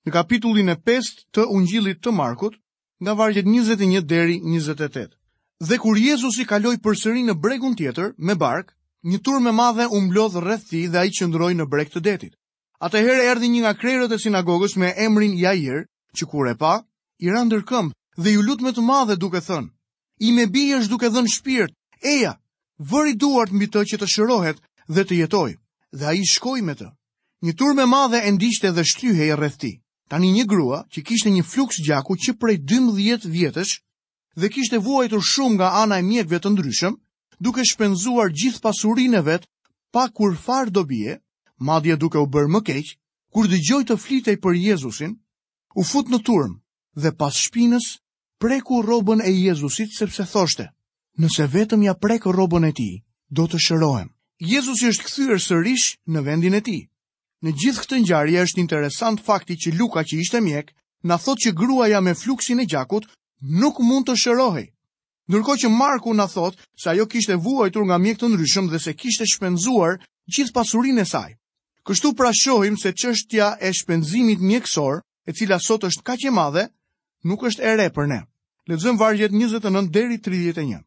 në 0.05 0.15
kapitullin 0.17 0.73
e 0.73 0.75
5 0.89 1.13
të 1.33 1.47
Ungjillit 1.57 2.01
të 2.01 2.11
Markut, 2.19 2.55
nga 3.03 3.13
vargjet 3.21 3.45
21 3.47 4.01
deri 4.11 4.39
28. 4.43 5.07
Dhe 5.69 5.77
kur 5.83 5.97
Jezusi 5.97 6.45
kaloi 6.51 6.77
përsëri 6.85 7.23
në 7.29 7.37
bregun 7.45 7.77
tjetër 7.79 8.13
me 8.27 8.35
bark, 8.45 8.73
një 9.05 9.19
tur 9.21 9.39
me 9.39 9.51
madhe 9.53 9.85
umblodhë 9.93 10.41
rreth 10.41 10.65
tij 10.71 10.89
dhe 10.89 10.99
ai 11.03 11.11
qëndroi 11.13 11.53
në 11.55 11.65
breg 11.69 11.91
të 11.93 12.01
detit. 12.07 12.33
Atëherë 12.81 13.25
erdhi 13.31 13.49
një 13.53 13.61
nga 13.63 13.73
krerët 13.77 14.11
e 14.11 14.17
sinagogës 14.19 14.73
me 14.81 14.89
emrin 15.05 15.37
Jair, 15.37 15.85
që 16.17 16.25
kur 16.29 16.49
e 16.49 16.55
pa, 16.57 16.81
i 17.21 17.29
ra 17.31 17.45
ndër 17.45 17.63
dhe 18.17 18.31
ju 18.31 18.41
lut 18.47 18.61
me 18.63 18.71
të 18.71 18.79
madhe 18.81 19.15
duke 19.19 19.37
thënë: 19.43 19.69
"I 20.23 20.29
me 20.31 20.45
bi 20.47 20.71
është 20.73 20.89
duke 20.93 21.09
dhënë 21.11 21.31
shpirt. 21.35 21.73
Eja, 22.01 22.31
vëri 22.79 23.13
duart 23.19 23.51
mbi 23.51 23.67
të 23.67 23.81
që 23.89 23.95
të 23.99 24.07
shërohet 24.13 24.57
dhe 24.87 25.03
të 25.05 25.13
jetoj." 25.21 25.51
Dhe 25.91 26.05
ai 26.07 26.23
shkoi 26.25 26.61
me 26.63 26.73
të. 26.75 26.87
Një 27.43 27.53
tur 27.59 27.73
me 27.75 27.85
madhe 27.91 28.19
e 28.27 28.31
ndiqte 28.31 28.71
dhe 28.71 28.83
shtyhej 28.87 29.35
rreth 29.35 29.57
tij. 29.59 29.75
Tani 30.09 30.31
një 30.31 30.45
grua 30.47 30.79
që 30.91 30.99
kishte 31.07 31.29
një 31.35 31.43
fluks 31.51 31.77
gjaku 31.87 32.15
që 32.23 32.31
prej 32.39 32.57
12 32.63 33.27
vjetësh 33.35 33.73
dhe 34.39 34.47
kishte 34.49 34.77
vuajtur 34.79 35.23
shumë 35.31 35.55
nga 35.59 35.67
ana 35.83 35.99
e 35.99 36.03
mjekëve 36.07 36.39
të 36.41 36.49
ndryshëm, 36.53 36.95
duke 37.39 37.63
shpenzuar 37.65 38.29
gjithë 38.31 38.61
pasurinë 38.63 39.21
vet 39.25 39.45
pa 39.93 40.07
kur 40.09 40.35
farë 40.35 40.71
do 40.71 40.83
bie, 40.87 41.17
madje 41.57 41.95
duke 41.97 42.19
u 42.19 42.27
bërë 42.27 42.49
më 42.55 42.61
keq, 42.67 42.87
kur 43.33 43.49
dëgjoi 43.51 43.83
të 43.89 43.97
flitej 43.99 44.37
për 44.43 44.55
Jezusin, 44.59 45.15
u 45.75 45.83
fut 45.83 46.09
në 46.11 46.19
turm 46.27 46.59
dhe 46.95 47.11
pas 47.19 47.35
shpinës 47.45 47.89
preku 48.39 48.81
rrobën 48.83 49.23
e 49.23 49.31
Jezusit 49.31 49.91
sepse 49.95 50.23
thoshte: 50.31 50.69
"Nëse 51.19 51.47
vetëm 51.51 51.83
ja 51.87 51.93
prek 51.93 52.25
rrobën 52.27 52.67
e 52.67 52.71
tij, 52.71 53.03
do 53.29 53.43
të 53.47 53.57
shërohem." 53.65 54.09
Jezusi 54.37 54.87
është 54.91 55.03
kthyer 55.07 55.39
sërish 55.39 55.85
në 56.11 56.23
vendin 56.27 56.53
e 56.53 56.61
tij. 56.61 56.81
Në 57.43 57.51
gjithë 57.59 57.81
këtë 57.83 57.99
ngjarje 58.03 58.39
është 58.43 58.59
interesant 58.61 59.19
fakti 59.23 59.55
që 59.59 59.75
Luka 59.79 60.01
që 60.03 60.15
ishte 60.23 60.41
mjek, 60.43 60.73
na 61.07 61.15
thot 61.19 61.37
që 61.43 61.53
gruaja 61.55 62.01
me 62.03 62.13
fluksin 62.15 62.59
e 62.59 62.65
gjakut 62.65 63.07
nuk 63.61 63.79
mund 63.79 64.07
të 64.07 64.15
shërohej. 64.23 64.67
Ndërko 65.27 65.53
që 65.57 65.69
Marku 65.73 66.11
në 66.13 66.25
thot 66.35 66.59
se 66.81 66.89
ajo 66.91 67.05
kishte 67.09 67.35
vuajtur 67.41 67.85
nga 67.89 67.97
mjekë 67.97 68.19
të 68.21 68.27
ndryshëm 68.29 68.67
dhe 68.69 68.79
se 68.81 68.93
kishte 68.93 69.25
shpenzuar 69.25 69.95
gjithë 70.29 70.53
pasurin 70.53 71.01
e 71.01 71.05
saj. 71.11 71.31
Kështu 71.85 72.13
pra 72.17 72.29
shohim 72.33 72.77
se 72.77 72.91
qështja 72.93 73.47
e 73.61 73.71
shpenzimit 73.73 74.39
mjekësor, 74.45 75.01
e 75.25 75.31
cila 75.33 75.57
sot 75.65 75.85
është 75.89 76.05
ka 76.05 76.15
që 76.21 76.29
madhe, 76.33 76.67
nuk 77.25 77.41
është 77.49 77.65
ere 77.73 77.87
për 77.93 78.09
ne. 78.11 78.19
Ledzëm 78.69 78.97
vargjet 79.01 79.31
29 79.33 79.89
deri 79.97 80.17
31. 80.25 80.83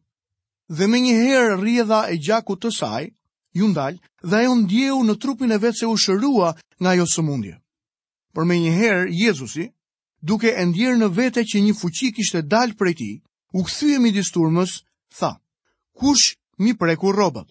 Dhe 0.71 0.87
me 0.87 0.99
një 1.03 1.15
herë 1.19 1.55
rrjedha 1.59 1.99
e 2.11 2.15
gjakut 2.25 2.63
të 2.63 2.71
saj, 2.79 3.03
ju 3.59 3.67
ndal, 3.73 3.99
dhe 4.23 4.35
ajo 4.39 4.55
ndjeu 4.61 5.01
në 5.03 5.15
trupin 5.23 5.51
e 5.51 5.57
vet 5.63 5.75
se 5.79 5.87
u 5.87 5.95
shërua 5.99 6.55
nga 6.79 6.89
ajo 6.95 7.05
sëmundje. 7.15 7.55
Por 8.33 8.47
me 8.47 8.55
një 8.63 8.71
herë 8.79 9.05
Jezusi, 9.19 9.67
duke 10.31 10.55
e 10.55 10.63
ndjerë 10.71 10.99
në 11.03 11.09
vete 11.19 11.43
që 11.43 11.59
një 11.65 11.73
fuqi 11.81 12.13
kishte 12.19 12.43
dalë 12.51 12.79
prej 12.79 12.95
tij, 13.01 13.15
u 13.51 13.63
kthye 13.63 13.97
midis 13.99 14.29
turmës, 14.33 14.75
tha: 15.19 15.39
"Kush 15.97 16.35
mi 16.57 16.73
preku 16.77 17.11
rrobat?" 17.11 17.47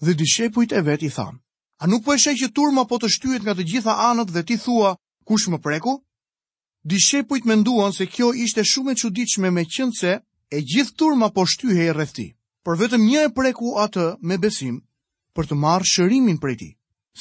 Dhe 0.00 0.14
dishepujt 0.16 0.72
e 0.72 0.80
vet 0.80 1.02
i 1.02 1.08
than: 1.08 1.40
"A 1.80 1.86
nuk 1.86 2.04
po 2.04 2.12
e 2.14 2.18
sheh 2.18 2.32
që 2.36 2.48
turma 2.56 2.84
po 2.88 2.96
të 2.96 3.08
shtyhet 3.12 3.42
nga 3.44 3.54
të 3.56 3.64
gjitha 3.70 3.94
anët 4.10 4.30
dhe 4.32 4.42
ti 4.46 4.56
thua: 4.58 4.96
Kush 5.28 5.48
më 5.48 5.58
preku?" 5.60 6.00
Dishepujt 6.88 7.44
menduan 7.44 7.92
se 7.92 8.06
kjo 8.06 8.32
ishte 8.32 8.62
shumë 8.64 8.90
e 8.92 8.94
çuditshme 9.02 9.50
me 9.52 9.64
qëndse 9.74 10.10
e 10.52 10.58
gjithë 10.70 10.96
turma 10.98 11.28
po 11.36 11.42
shtyhej 11.52 11.90
rreth 11.92 12.14
tij. 12.16 12.32
Por 12.64 12.78
vetëm 12.80 13.02
një 13.10 13.20
e 13.28 13.34
preku 13.36 13.68
atë 13.84 14.06
me 14.28 14.36
besim 14.40 14.76
për 15.36 15.44
të 15.48 15.54
marrë 15.64 15.88
shërimin 15.92 16.38
prej 16.40 16.56
tij. 16.60 16.72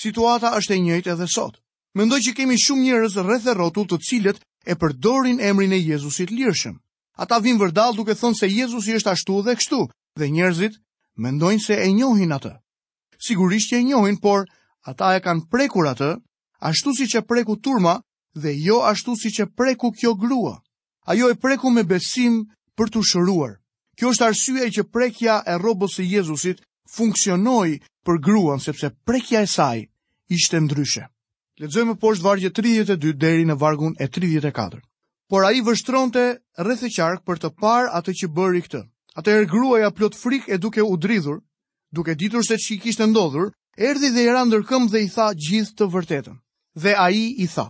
Situata 0.02 0.54
është 0.58 0.74
e 0.74 0.80
njëjtë 0.86 1.12
edhe 1.16 1.28
sot. 1.36 1.56
Mendoj 1.98 2.20
që 2.26 2.36
kemi 2.38 2.56
shumë 2.64 2.84
njerëz 2.86 3.16
rreth 3.26 3.48
e 3.48 3.54
rrotull 3.54 3.88
të 3.90 3.98
cilët 4.08 4.38
e 4.72 4.74
përdorin 4.80 5.42
emrin 5.44 5.74
e 5.76 5.84
Jezusit 5.92 6.30
lirshëm. 6.32 6.76
Ata 7.24 7.38
vinë 7.44 7.60
vërdal 7.64 7.94
duke 7.98 8.16
thonë 8.20 8.36
se 8.38 8.48
Jezusi 8.52 8.96
është 8.98 9.12
ashtu 9.14 9.36
dhe 9.46 9.54
kështu, 9.60 9.78
dhe 10.20 10.28
njerëzit 10.32 10.74
mendojnë 11.26 11.64
se 11.66 11.78
e 11.84 11.88
njohin 11.96 12.34
atë. 12.38 12.52
Sigurisht 13.28 13.70
që 13.72 13.78
e 13.80 13.86
njohin, 13.88 14.18
por 14.26 14.42
ata 14.92 15.14
e 15.16 15.22
kanë 15.24 15.46
prekur 15.54 15.88
atë, 15.94 16.10
ashtu 16.72 16.92
si 16.98 17.08
që 17.14 17.22
preku 17.30 17.56
turma 17.68 17.94
dhe 18.44 18.52
jo 18.66 18.82
ashtu 18.90 19.16
si 19.22 19.32
që 19.38 19.46
preku 19.60 19.94
kjo 20.00 20.12
grua. 20.26 20.56
Ajo 21.12 21.30
e 21.32 21.38
preku 21.46 21.72
me 21.72 21.84
besim 21.94 22.36
për 22.76 22.92
të 22.96 23.04
shëruar. 23.12 23.54
Kjo 23.96 24.12
është 24.12 24.26
arsye 24.28 24.66
e 24.68 24.72
që 24.76 24.84
prekja 24.96 25.36
e 25.48 25.56
robës 25.64 25.96
e 26.04 26.08
Jezusit 26.12 26.60
funksionoi 26.98 27.80
për 28.06 28.20
gruan, 28.28 28.60
sepse 28.68 28.92
prekja 29.08 29.46
e 29.46 29.48
saj 29.56 29.86
ishte 30.40 30.60
ndryshe. 30.66 31.06
Ledzojme 31.64 31.96
poshtë 32.04 32.28
vargje 32.28 32.52
32 32.60 33.16
deri 33.24 33.48
në 33.50 33.56
vargun 33.64 33.96
e 34.04 34.10
34 34.20 34.84
por 35.28 35.44
a 35.46 35.52
i 35.56 35.62
vështronte 35.66 36.22
rreth 36.60 36.84
e 36.86 36.90
qark 36.94 37.24
për 37.26 37.40
të 37.42 37.50
par 37.62 37.88
atë 37.98 38.14
që 38.22 38.28
bëri 38.36 38.62
këtë. 38.68 38.82
Atë 39.16 39.32
e 39.32 39.42
rgruaja 39.46 39.90
plot 39.96 40.16
frik 40.20 40.50
e 40.52 40.58
duke 40.58 40.84
u 40.84 40.98
dridhur, 40.98 41.40
duke 41.92 42.16
ditur 42.20 42.44
se 42.46 42.58
që 42.60 42.74
i 42.76 42.80
kishtë 42.84 43.08
ndodhur, 43.10 43.50
erdi 43.80 44.10
dhe 44.12 44.26
i 44.26 44.32
ra 44.34 44.44
ndërkëm 44.46 44.90
dhe 44.92 45.02
i 45.06 45.10
tha 45.10 45.30
gjithë 45.40 45.76
të 45.80 45.88
vërtetën. 45.94 46.36
Dhe 46.82 46.92
a 46.98 47.08
i 47.16 47.24
i 47.44 47.48
tha, 47.48 47.70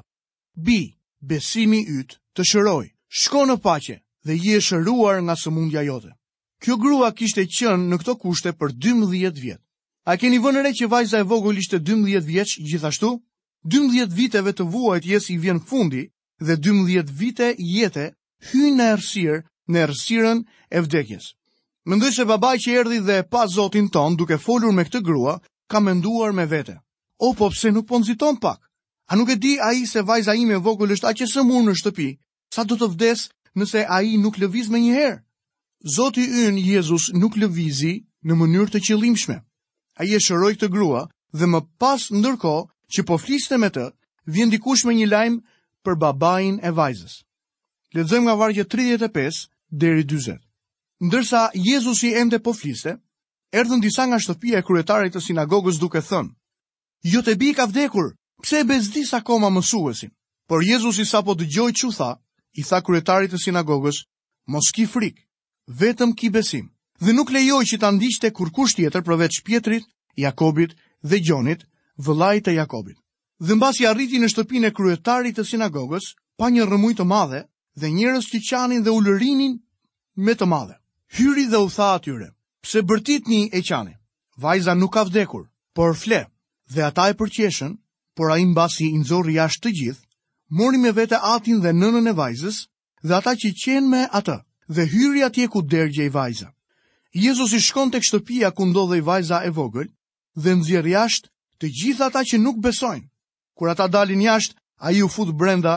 bi, 0.65 0.95
besimi 1.21 1.83
ytë 1.99 2.17
të 2.35 2.43
shëroj, 2.49 2.87
shko 3.07 3.45
në 3.47 3.55
pache 3.63 4.01
dhe 4.25 4.33
i 4.35 4.57
e 4.57 4.61
shëruar 4.65 5.21
nga 5.21 5.35
së 5.37 5.53
mundja 5.53 5.85
jote. 5.87 6.09
Kjo 6.63 6.75
grua 6.81 7.11
kishte 7.13 7.45
qënë 7.45 7.87
në 7.91 8.01
këto 8.01 8.17
kushte 8.23 8.51
për 8.57 8.73
12 8.83 9.39
vjetë. 9.45 9.63
A 10.09 10.17
keni 10.21 10.37
vënëre 10.41 10.69
që 10.77 10.85
vajza 10.91 11.17
e 11.21 11.25
vogull 11.29 11.57
ishte 11.61 11.79
12 11.81 12.25
vjeç 12.25 12.59
gjithashtu? 12.67 13.21
12 13.65 14.11
viteve 14.13 14.51
të 14.53 14.63
vuajt 14.73 15.05
i 15.29 15.37
vjen 15.41 15.59
fundi 15.69 16.03
dhe 16.39 16.55
12 16.57 17.09
vite 17.11 17.55
jete 17.57 18.11
hynë 18.51 18.75
në 18.77 18.87
ersirë 18.97 19.37
në 19.71 19.81
ersirën 19.87 20.41
e 20.75 20.81
vdekjes. 20.83 21.25
Mendoj 21.85 22.11
se 22.11 22.25
babai 22.25 22.55
që 22.59 22.75
erdhi 22.81 22.99
dhe 23.07 23.21
pa 23.29 23.45
zotin 23.47 23.87
ton 23.89 24.17
duke 24.17 24.37
folur 24.41 24.73
me 24.73 24.83
këtë 24.83 25.01
grua, 25.05 25.37
ka 25.69 25.79
menduar 25.79 26.31
me 26.33 26.45
vete. 26.45 26.75
O, 27.21 27.33
po 27.33 27.49
pse 27.49 27.71
nuk 27.71 27.87
po 27.87 27.99
nxiton 27.99 28.39
pak? 28.41 28.59
A 29.09 29.15
nuk 29.15 29.29
e 29.29 29.35
di 29.35 29.57
ai 29.61 29.85
se 29.85 30.01
vajza 30.01 30.33
ime 30.35 30.57
e 30.57 30.61
vogël 30.65 30.91
është 30.97 31.07
aq 31.09 31.23
së 31.23 31.29
sëmur 31.35 31.61
në 31.63 31.75
shtëpi, 31.79 32.09
sa 32.53 32.63
do 32.65 32.75
të 32.75 32.89
vdes 32.95 33.27
nëse 33.55 33.85
ai 33.85 34.17
nuk 34.17 34.39
lëviz 34.41 34.67
më 34.73 34.79
një 34.83 34.93
herë? 34.97 35.21
Zoti 35.95 36.25
ynë 36.25 36.59
Jezus 36.65 37.11
nuk 37.13 37.37
lëvizi 37.37 38.01
në 38.25 38.33
mënyrë 38.33 38.73
të 38.73 38.79
qëllimshme. 38.87 39.37
Ai 40.01 40.09
e 40.17 40.19
shëroi 40.19 40.57
këtë 40.57 40.71
grua 40.73 41.05
dhe 41.37 41.45
më 41.45 41.59
pas 41.79 42.01
ndërkohë 42.11 42.65
që 42.97 43.05
po 43.05 43.17
fliste 43.21 43.57
me 43.61 43.69
të, 43.69 43.87
vjen 44.25 44.49
dikush 44.49 44.85
me 44.89 44.97
një 44.97 45.07
lajm 45.13 45.35
për 45.85 45.97
babain 46.01 46.55
e 46.67 46.71
vajzës. 46.77 47.15
Lexojmë 47.95 48.25
nga 48.27 48.35
vargu 48.41 48.65
35 48.75 49.43
deri 49.83 50.03
40. 50.09 50.41
Ndërsa 51.07 51.45
Jezusi 51.67 52.11
emte 52.19 52.39
po 52.43 52.53
fliste, 52.57 52.95
erdhën 53.53 53.81
disa 53.83 54.05
nga 54.09 54.19
shtëpia 54.19 54.59
e 54.61 54.65
kryetarit 54.67 55.15
të 55.15 55.21
sinagogës 55.27 55.79
duke 55.81 56.01
thënë: 56.09 56.31
jo 57.13 57.19
të 57.21 57.35
bi 57.41 57.53
ka 57.57 57.65
vdekur, 57.69 58.09
pse 58.43 58.63
e 58.63 58.67
bezdis 58.69 59.13
akoma 59.19 59.49
mësuesin?" 59.53 60.11
Por 60.49 60.61
Jezusi 60.65 61.05
sapo 61.09 61.33
dëgjoi 61.39 61.73
çu 61.79 61.87
tha, 61.97 62.11
i 62.53 62.61
tha 62.63 62.77
kryetarit 62.85 63.31
të 63.33 63.39
sinagogës: 63.45 64.01
"Mos 64.53 64.69
ki 64.75 64.85
frik, 64.93 65.21
vetëm 65.81 66.13
ki 66.19 66.29
besim." 66.39 66.65
Dhe 67.03 67.11
nuk 67.13 67.31
lejoj 67.35 67.63
që 67.69 67.77
të 67.79 67.89
ndishte 67.95 68.29
kur 68.37 68.49
kusht 68.55 68.77
tjetër 68.79 69.01
përveç 69.05 69.35
pjetrit, 69.45 69.83
Jakobit 70.15 70.71
dhe 71.09 71.17
Gjonit, 71.25 71.65
vëlajt 72.05 72.47
e 72.49 72.53
Jakobit. 72.55 72.97
Dhe 73.41 73.51
në 73.55 73.59
basi 73.61 73.85
arriti 73.87 74.19
në 74.23 74.27
shtëpin 74.31 74.65
e 74.67 74.71
kryetarit 74.75 75.35
të 75.35 75.43
sinagogës, 75.47 76.05
pa 76.39 76.47
një 76.55 76.65
rëmuj 76.69 76.93
të 76.99 77.05
madhe 77.07 77.41
dhe 77.81 77.89
njërës 77.95 78.29
që 78.31 78.39
qanin 78.49 78.83
dhe 78.83 78.91
u 78.95 78.99
lërinin 79.03 79.57
me 80.27 80.33
të 80.33 80.45
madhe. 80.47 80.77
Hyri 81.17 81.43
dhe 81.51 81.59
u 81.59 81.67
tha 81.75 81.89
atyre, 81.97 82.29
pse 82.63 82.83
bërtit 82.87 83.27
një 83.27 83.41
e 83.51 83.61
qani, 83.67 83.97
vajza 84.45 84.73
nuk 84.79 84.93
ka 84.95 85.03
vdekur, 85.09 85.43
por 85.75 85.95
fle, 85.99 86.21
dhe 86.71 86.83
ata 86.87 87.09
e 87.11 87.13
përqeshen, 87.19 87.75
por 88.15 88.31
a 88.31 88.37
i 88.39 88.45
basi 88.55 88.87
i 88.93 88.97
nëzori 89.01 89.35
ashtë 89.45 89.63
të 89.67 89.71
gjithë, 89.79 90.05
mori 90.59 90.77
me 90.85 90.91
vete 90.95 91.19
atin 91.33 91.59
dhe 91.63 91.75
nënën 91.75 92.07
e 92.07 92.13
vajzës, 92.15 92.57
dhe 93.03 93.13
ata 93.19 93.35
që 93.41 93.51
qenë 93.61 93.87
me 93.91 94.05
ata, 94.19 94.37
dhe 94.75 94.87
hyri 94.93 95.23
atje 95.27 95.47
ku 95.51 95.59
dergje 95.61 96.05
i 96.05 96.09
vajza. 96.15 96.47
Jezus 97.11 97.51
i 97.51 97.59
shkon 97.67 97.91
të 97.91 97.99
kështëpia 98.03 98.53
ku 98.55 98.63
ndodhe 98.71 98.97
i 98.97 99.03
vajza 99.03 99.43
e 99.47 99.51
vogël, 99.57 99.91
dhe 100.43 100.55
nëzirë 100.55 100.95
jashtë 100.95 101.29
të 101.59 101.71
gjithë 101.79 102.05
ata 102.07 102.23
që 102.29 102.39
nuk 102.39 102.63
besojnë. 102.63 103.07
Kur 103.57 103.69
ata 103.71 103.87
dalin 103.93 104.21
jashtë, 104.23 104.57
ai 104.87 104.97
u 105.01 105.07
fut 105.15 105.31
brenda 105.41 105.75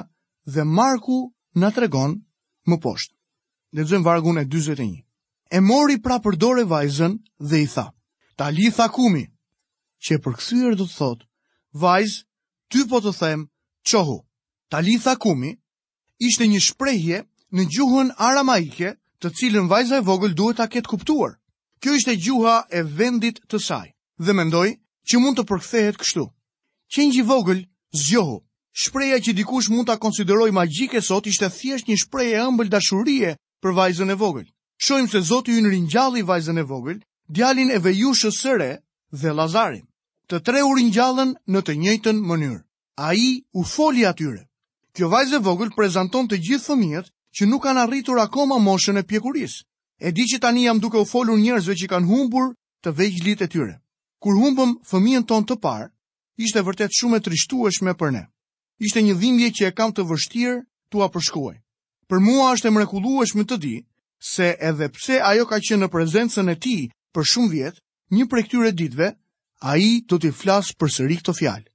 dhe 0.54 0.62
Marku 0.78 1.18
na 1.62 1.68
tregon 1.76 2.12
më 2.68 2.76
poshtë. 2.85 3.14
Lexojmë 3.78 4.04
vargun 4.08 4.40
e 4.40 4.44
41. 4.47 5.02
E 5.52 5.58
mori 5.70 5.97
pra 6.04 6.16
përdore 6.25 6.40
dorë 6.62 6.70
vajzën 6.73 7.12
dhe 7.49 7.58
i 7.64 7.68
tha: 7.75 7.87
Talitha 8.40 8.75
tha 8.76 8.92
kumi, 8.97 9.25
që 10.04 10.11
e 10.18 10.23
përkthyer 10.25 10.73
do 10.80 10.85
të 10.88 10.94
thotë: 11.00 11.25
Vajz, 11.85 12.12
ty 12.70 12.80
po 12.90 13.00
të 13.00 13.12
them, 13.20 13.47
çohu." 13.90 14.18
Talitha 14.75 15.14
tha 15.14 15.20
kumi 15.25 15.50
ishte 16.28 16.50
një 16.50 16.61
shprehje 16.68 17.23
në 17.54 17.62
gjuhën 17.75 18.08
aramaike, 18.28 18.90
të 19.20 19.28
cilën 19.38 19.70
vajza 19.70 20.02
e 20.02 20.06
vogël 20.08 20.35
duhet 20.38 20.58
ta 20.58 20.66
ketë 20.73 20.90
kuptuar. 20.92 21.32
Kjo 21.80 21.94
ishte 21.99 22.16
gjuha 22.25 22.56
e 22.70 22.80
vendit 22.99 23.38
të 23.50 23.58
saj 23.68 23.88
dhe 24.25 24.32
mendoj 24.38 24.68
që 25.08 25.23
mund 25.23 25.37
të 25.38 25.44
përkthehet 25.50 25.97
kështu 26.02 26.26
qenjë 26.95 27.21
i 27.21 27.23
vogël, 27.28 27.59
zjohu. 27.92 28.40
Shpreha 28.73 29.18
që 29.25 29.33
dikush 29.35 29.71
mund 29.73 29.88
ta 29.88 29.97
konsideroj 29.99 30.50
magjike 30.54 31.00
sot 31.02 31.26
ishte 31.26 31.49
thjesht 31.50 31.88
një 31.88 31.97
shprehje 32.04 32.37
e 32.38 32.45
ëmbël 32.47 32.71
dashurie 32.71 33.37
për 33.62 33.73
vajzën 33.78 34.12
e 34.14 34.14
vogël. 34.14 34.47
Shohim 34.78 35.09
se 35.09 35.21
Zoti 35.21 35.52
hyn 35.57 35.66
ringjalli 35.68 36.23
vajzën 36.23 36.59
e 36.59 36.64
vogël, 36.64 37.00
djalin 37.28 37.71
e 37.75 37.78
vejushës 37.78 38.37
së 38.42 38.54
re 38.59 38.71
dhe 39.11 39.33
Lazarin. 39.35 39.83
Të 40.28 40.38
tre 40.47 40.62
u 40.62 40.71
ringjallën 40.76 41.35
në 41.50 41.61
të 41.66 41.73
njëjtën 41.83 42.21
mënyrë. 42.30 42.61
Ai 43.09 43.42
u 43.59 43.64
foli 43.64 44.04
atyre. 44.07 44.45
Kjo 44.95 45.09
vajzë 45.11 45.37
e 45.40 45.45
vogël 45.49 45.75
prezanton 45.75 46.28
të 46.28 46.38
gjithë 46.45 46.66
fëmijët 46.68 47.11
që 47.35 47.49
nuk 47.50 47.62
kanë 47.64 47.83
arritur 47.83 48.21
akoma 48.23 48.61
moshën 48.62 49.00
e 49.00 49.02
pjekurisë. 49.02 49.62
E 50.07 50.12
di 50.14 50.23
që 50.30 50.38
tani 50.40 50.64
jam 50.68 50.78
duke 50.78 50.99
u 50.99 51.04
folur 51.07 51.38
njerëzve 51.38 51.75
që 51.75 51.90
kanë 51.90 52.07
humbur 52.11 52.52
të 52.85 52.95
vegjëlit 52.99 53.42
e 53.42 53.50
tyre. 53.50 53.75
Kur 54.23 54.38
humbëm 54.38 54.78
fëmijën 54.90 55.26
ton 55.26 55.42
të 55.47 55.59
parë, 55.62 55.90
ishte 56.38 56.62
vërtet 56.62 56.95
shumë 56.95 57.18
e 57.18 57.23
trishtueshme 57.26 57.92
për 58.00 58.12
ne. 58.14 58.21
Ishte 58.87 59.02
një 59.02 59.14
dhimbje 59.21 59.49
që 59.59 59.68
e 59.68 59.73
kam 59.75 59.90
të 59.92 60.04
vështirë 60.07 60.52
tua 60.95 61.09
përshkruaj. 61.14 61.57
Për 62.09 62.21
mua 62.26 62.52
është 62.54 62.68
e 62.71 62.75
mrekullueshme 62.76 63.45
të 63.50 63.57
di 63.64 63.75
se 64.33 64.52
edhe 64.71 64.88
pse 64.95 65.18
ajo 65.33 65.47
ka 65.50 65.59
qenë 65.59 65.83
në 65.85 65.88
prezencën 65.95 66.50
e 66.52 66.57
ti 66.62 66.76
për 67.14 67.28
shumë 67.33 67.50
vjet, 67.52 67.76
një 68.14 68.28
prej 68.30 68.45
këtyre 68.47 68.71
ditëve, 68.78 69.09
ai 69.73 70.00
do 70.09 70.18
të 70.23 70.30
flas 70.40 70.71
përsëri 70.78 71.18
këtë 71.21 71.35
fjalë. 71.40 71.66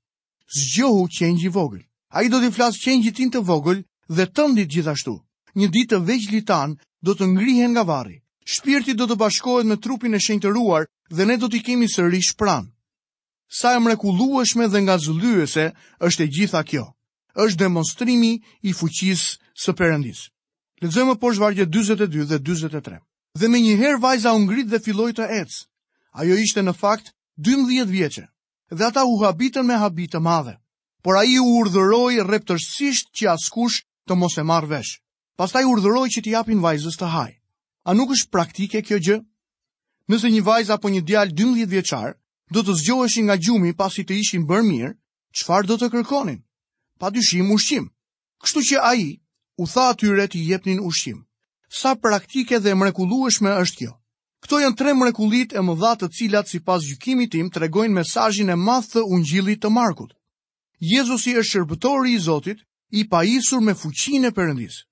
Zgjohu 0.58 1.04
qengji 1.20 1.50
i 1.52 1.54
vogël. 1.56 1.84
Ai 2.14 2.30
do 2.30 2.40
të 2.44 2.52
flas 2.56 2.80
qengji 2.86 3.12
tin 3.18 3.32
të 3.34 3.44
vogël 3.44 3.84
dhe 4.10 4.30
tëndit 4.36 4.72
gjithashtu. 4.74 5.18
Një 5.60 5.68
ditë 5.76 5.96
të 5.98 6.04
veçlitan 6.08 6.78
do 7.04 7.14
të 7.16 7.28
ngrihen 7.34 7.72
nga 7.76 7.84
varri. 7.84 8.22
Shpirti 8.48 8.94
do 8.96 9.08
të 9.08 9.18
bashkohet 9.20 9.68
me 9.68 9.76
trupin 9.78 10.16
e 10.16 10.20
shenjtëruar 10.24 10.86
dhe 11.12 11.24
ne 11.28 11.38
do 11.38 11.50
të 11.52 11.60
kemi 11.68 11.88
sërish 11.92 12.36
pranë 12.40 12.73
sa 13.54 13.70
e 13.76 13.80
mrekullueshme 13.80 14.66
dhe 14.74 14.80
nga 14.82 14.96
zëllyese 15.06 15.66
është 16.08 16.24
e 16.24 16.28
gjitha 16.36 16.62
kjo. 16.70 16.86
është 17.44 17.58
demonstrimi 17.64 18.34
i 18.62 18.72
fuqis 18.80 19.24
së 19.62 19.72
përëndis. 19.80 20.20
Lëzëmë 20.84 21.16
poshë 21.22 21.42
vargje 21.44 21.66
22 21.76 22.26
dhe 22.30 22.38
23. 22.48 23.00
Dhe 23.40 23.48
me 23.50 23.58
njëherë 23.64 24.00
vajza 24.06 24.34
u 24.38 24.40
ngrit 24.46 24.68
dhe 24.70 24.80
filloj 24.86 25.12
të 25.18 25.26
ecë. 25.42 25.66
Ajo 26.20 26.36
ishte 26.46 26.62
në 26.62 26.74
fakt 26.84 27.08
12 27.48 27.90
vjeqe 27.90 28.26
dhe 28.78 28.84
ata 28.90 29.02
u 29.10 29.18
habitën 29.24 29.66
me 29.66 29.78
habit 29.82 30.12
të 30.14 30.20
madhe. 30.30 30.56
Por 31.04 31.18
aji 31.18 31.40
u 31.42 31.50
urdhëroj 31.60 32.14
reptërsisht 32.32 33.08
që 33.18 33.26
askush 33.34 33.82
të 34.08 34.14
mos 34.22 34.38
e 34.38 34.44
marrë 34.52 34.70
vesh. 34.76 34.94
Pastaj 35.40 35.66
urdhëroj 35.74 36.08
që 36.14 36.20
t'i 36.22 36.36
japin 36.38 36.62
vajzës 36.66 36.98
të 37.02 37.06
hajë. 37.14 37.38
A 37.90 37.94
nuk 37.98 38.14
është 38.16 38.30
praktike 38.32 38.82
kjo 38.86 38.98
gjë? 39.06 39.18
Nëse 40.10 40.28
një 40.30 40.42
vajzë 40.50 40.74
apo 40.78 40.88
një 40.94 41.02
djalë 41.10 41.32
12 41.34 41.66
vjeqarë, 41.74 42.14
do 42.52 42.64
të 42.64 42.74
zgjoheshin 42.80 43.26
nga 43.28 43.36
gjumi 43.40 43.74
pasi 43.76 44.04
të 44.04 44.14
ishin 44.20 44.46
bërë 44.48 44.66
mirë, 44.68 44.92
qëfar 45.36 45.64
do 45.68 45.78
të 45.78 45.90
kërkonin? 45.94 46.40
Pa 47.00 47.10
dyshim 47.10 47.52
ushqim. 47.52 47.88
Kështu 48.44 48.60
që 48.68 48.78
a 48.84 48.92
i, 48.96 49.10
u 49.58 49.66
tha 49.68 49.88
atyre 49.94 50.28
të 50.28 50.44
jepnin 50.50 50.84
ushqim. 50.84 51.24
Sa 51.70 51.96
praktike 51.96 52.60
dhe 52.60 52.76
mrekulueshme 52.76 53.50
është 53.64 53.78
kjo? 53.82 53.92
Këto 54.44 54.60
janë 54.60 54.76
tre 54.78 54.92
mrekulit 54.94 55.56
e 55.56 55.62
më 55.64 55.74
dhatë 55.82 56.06
të 56.06 56.16
cilat 56.18 56.48
si 56.52 56.60
pas 56.60 56.84
gjukimi 56.84 57.30
tim 57.32 57.48
të 57.50 57.64
regojnë 57.64 57.96
mesajin 58.00 58.50
e 58.52 58.56
mathë 58.68 58.92
të 58.94 59.04
ungjilit 59.16 59.60
të 59.64 59.70
markut. 59.72 60.12
Jezusi 60.94 61.38
është 61.40 61.50
shërbëtori 61.52 62.12
i 62.14 62.20
Zotit, 62.20 62.60
i 62.92 63.08
pa 63.10 63.24
isur 63.24 63.62
me 63.64 63.74
fuqin 63.74 64.26
e 64.28 64.32
përëndis. 64.36 64.84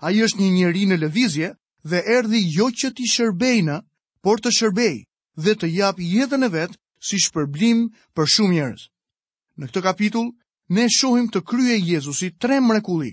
A 0.00 0.10
i 0.10 0.22
është 0.24 0.40
një 0.40 0.50
njeri 0.56 0.84
në 0.88 0.96
levizje 1.04 1.52
dhe 1.84 1.98
erdi 2.16 2.40
jo 2.56 2.70
që 2.78 2.88
ti 2.96 3.06
shërbejna, 3.14 3.76
por 4.24 4.40
të 4.40 4.50
shërbej 4.58 4.96
dhe 5.44 5.52
të 5.54 5.66
jap 5.76 6.00
jetën 6.00 6.48
e 6.48 6.52
vetë 6.56 6.80
si 7.04 7.18
shpërblim 7.24 7.80
për 8.16 8.28
shumë 8.34 8.54
njerëz. 8.56 8.84
Në 9.60 9.66
këtë 9.70 9.82
kapitull 9.84 10.30
ne 10.76 10.86
shohim 10.96 11.26
të 11.34 11.40
krye 11.50 11.76
Jezusi 11.90 12.30
tre 12.40 12.56
mrekulli. 12.64 13.10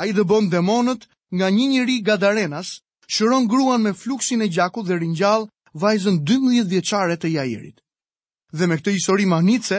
Ai 0.00 0.08
i 0.10 0.14
bën 0.16 0.48
demonët 0.54 1.02
nga 1.36 1.46
një 1.52 1.66
njeri 1.72 1.96
gadarenas, 2.08 2.70
shëron 3.14 3.44
gruan 3.52 3.82
me 3.84 3.92
fluksin 4.00 4.42
e 4.42 4.48
gjakut 4.54 4.86
dhe 4.88 4.96
ringjall 4.98 5.44
vajzën 5.82 6.16
12 6.24 6.70
vjeçare 6.72 7.16
të 7.20 7.28
Jairit. 7.36 7.76
Dhe 8.58 8.66
me 8.66 8.78
këtë 8.80 8.94
histori 8.96 9.26
mahnitse, 9.26 9.78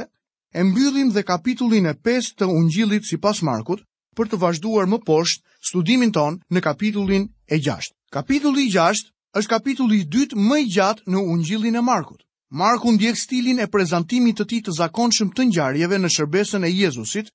e 0.57 0.63
mbyllim 0.63 1.10
dhe 1.15 1.24
kapitullin 1.31 1.86
e 1.89 1.93
5 2.05 2.36
të 2.39 2.48
Ungjillit 2.60 3.07
sipas 3.10 3.41
Markut 3.50 3.81
për 4.15 4.27
të 4.29 4.39
vazhduar 4.43 4.86
më 4.88 5.01
poshtë 5.07 5.43
studimin 5.69 6.12
ton 6.15 6.38
në 6.51 6.62
kapitullin 6.63 7.25
e 7.50 7.57
6. 7.60 7.91
Kapitulli 8.13 8.67
i 8.67 8.72
6 8.75 9.10
është 9.39 9.50
kapitulli 9.55 10.03
i 10.03 10.07
dytë 10.15 10.38
më 10.48 10.60
i 10.63 10.69
gjatë 10.75 11.10
në 11.12 11.25
Ungjillin 11.34 11.75
e 11.75 11.81
Markut. 11.84 12.25
Marku 12.55 12.91
ndjek 12.91 13.17
stilin 13.19 13.59
e 13.63 13.67
prezantimit 13.67 14.38
të 14.39 14.43
tij 14.50 14.62
të 14.65 14.74
zakonshëm 14.77 15.29
të 15.35 15.43
ngjarjeve 15.50 15.97
në 16.00 16.09
shërbesën 16.15 16.63
e 16.63 16.69
Jezusit, 16.71 17.27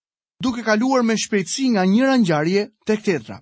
duke 0.42 0.62
kaluar 0.64 1.02
me 1.04 1.12
shpejtësi 1.22 1.66
nga 1.74 1.82
njëra 1.86 2.14
ngjarje 2.22 2.62
tek 2.88 3.02
tjetra. 3.04 3.36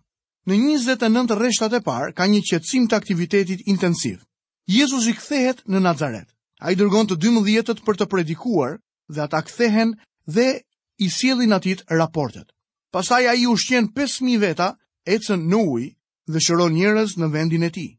Në 0.50 0.54
29 0.62 1.36
rreshtat 1.38 1.76
e 1.78 1.80
parë 1.88 2.10
ka 2.18 2.24
një 2.26 2.40
qetësim 2.48 2.88
të 2.90 2.96
aktivitetit 2.98 3.62
intensiv. 3.70 4.18
Jezusi 4.66 5.14
kthehet 5.20 5.62
në 5.70 5.78
Nazaret. 5.86 6.26
Ai 6.58 6.74
dërgon 6.74 7.06
të 7.12 7.16
12-të 7.22 7.84
për 7.86 8.00
të 8.00 8.06
predikuar 8.10 8.74
dhe 9.14 9.20
ata 9.28 9.40
kthehen 9.46 9.94
dhe 10.26 10.48
i 10.98 11.08
sjellin 11.14 11.54
atit 11.58 11.84
raportet. 12.00 12.50
Pastaj 12.90 13.24
ai 13.30 13.46
ushqen 13.54 13.86
5000 13.94 14.40
veta, 14.42 14.72
ecën 15.14 15.38
në 15.46 15.58
ujë 15.72 15.94
dhe 16.32 16.42
shëron 16.42 16.74
njerëz 16.74 17.14
në 17.22 17.30
vendin 17.36 17.68
e 17.68 17.70
tij. 17.70 17.92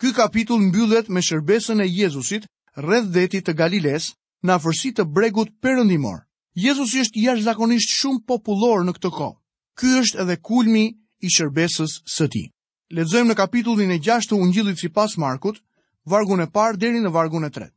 Ky 0.00 0.10
kapitull 0.10 0.64
mbyllet 0.66 1.06
me 1.08 1.22
shërbesën 1.22 1.86
e 1.86 1.86
Jezusit 1.86 2.50
rreth 2.80 3.12
detit 3.12 3.44
të 3.48 3.54
Galiles, 3.56 4.12
në 4.42 4.54
afërsi 4.56 4.92
të 4.96 5.04
bregut 5.14 5.50
perëndimor. 5.62 6.22
Jezusi 6.54 7.00
është 7.04 7.20
jashtëzakonisht 7.26 7.92
shumë 7.98 8.24
popullor 8.28 8.84
në 8.86 8.94
këtë 8.98 9.10
kohë. 9.16 9.36
Ky 9.78 9.92
është 10.02 10.18
edhe 10.24 10.36
kulmi 10.44 10.84
i 11.24 11.28
shërbesës 11.32 11.98
së 12.16 12.26
tij. 12.32 12.46
Lexojmë 12.92 13.32
në 13.32 13.36
kapitullin 13.38 13.92
e 13.94 13.98
6 14.04 14.28
të 14.30 14.36
Ungjillit 14.36 14.78
sipas 14.82 15.16
Markut, 15.16 15.62
vargun 16.04 16.42
e 16.44 16.48
parë 16.52 16.76
deri 16.80 17.00
në 17.00 17.10
vargun 17.14 17.44
e 17.44 17.50
tretë. 17.50 17.76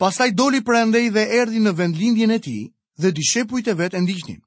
Pastaj 0.00 0.30
doli 0.36 0.60
prandej 0.60 1.10
dhe 1.10 1.26
erdhi 1.40 1.60
në 1.60 1.72
vendlindjen 1.78 2.30
e 2.30 2.38
tij 2.38 2.62
dhe 3.00 3.10
dishepujt 3.16 3.68
e 3.68 3.74
vet 3.74 3.94
e 3.96 4.00
ndiqnin. 4.00 4.40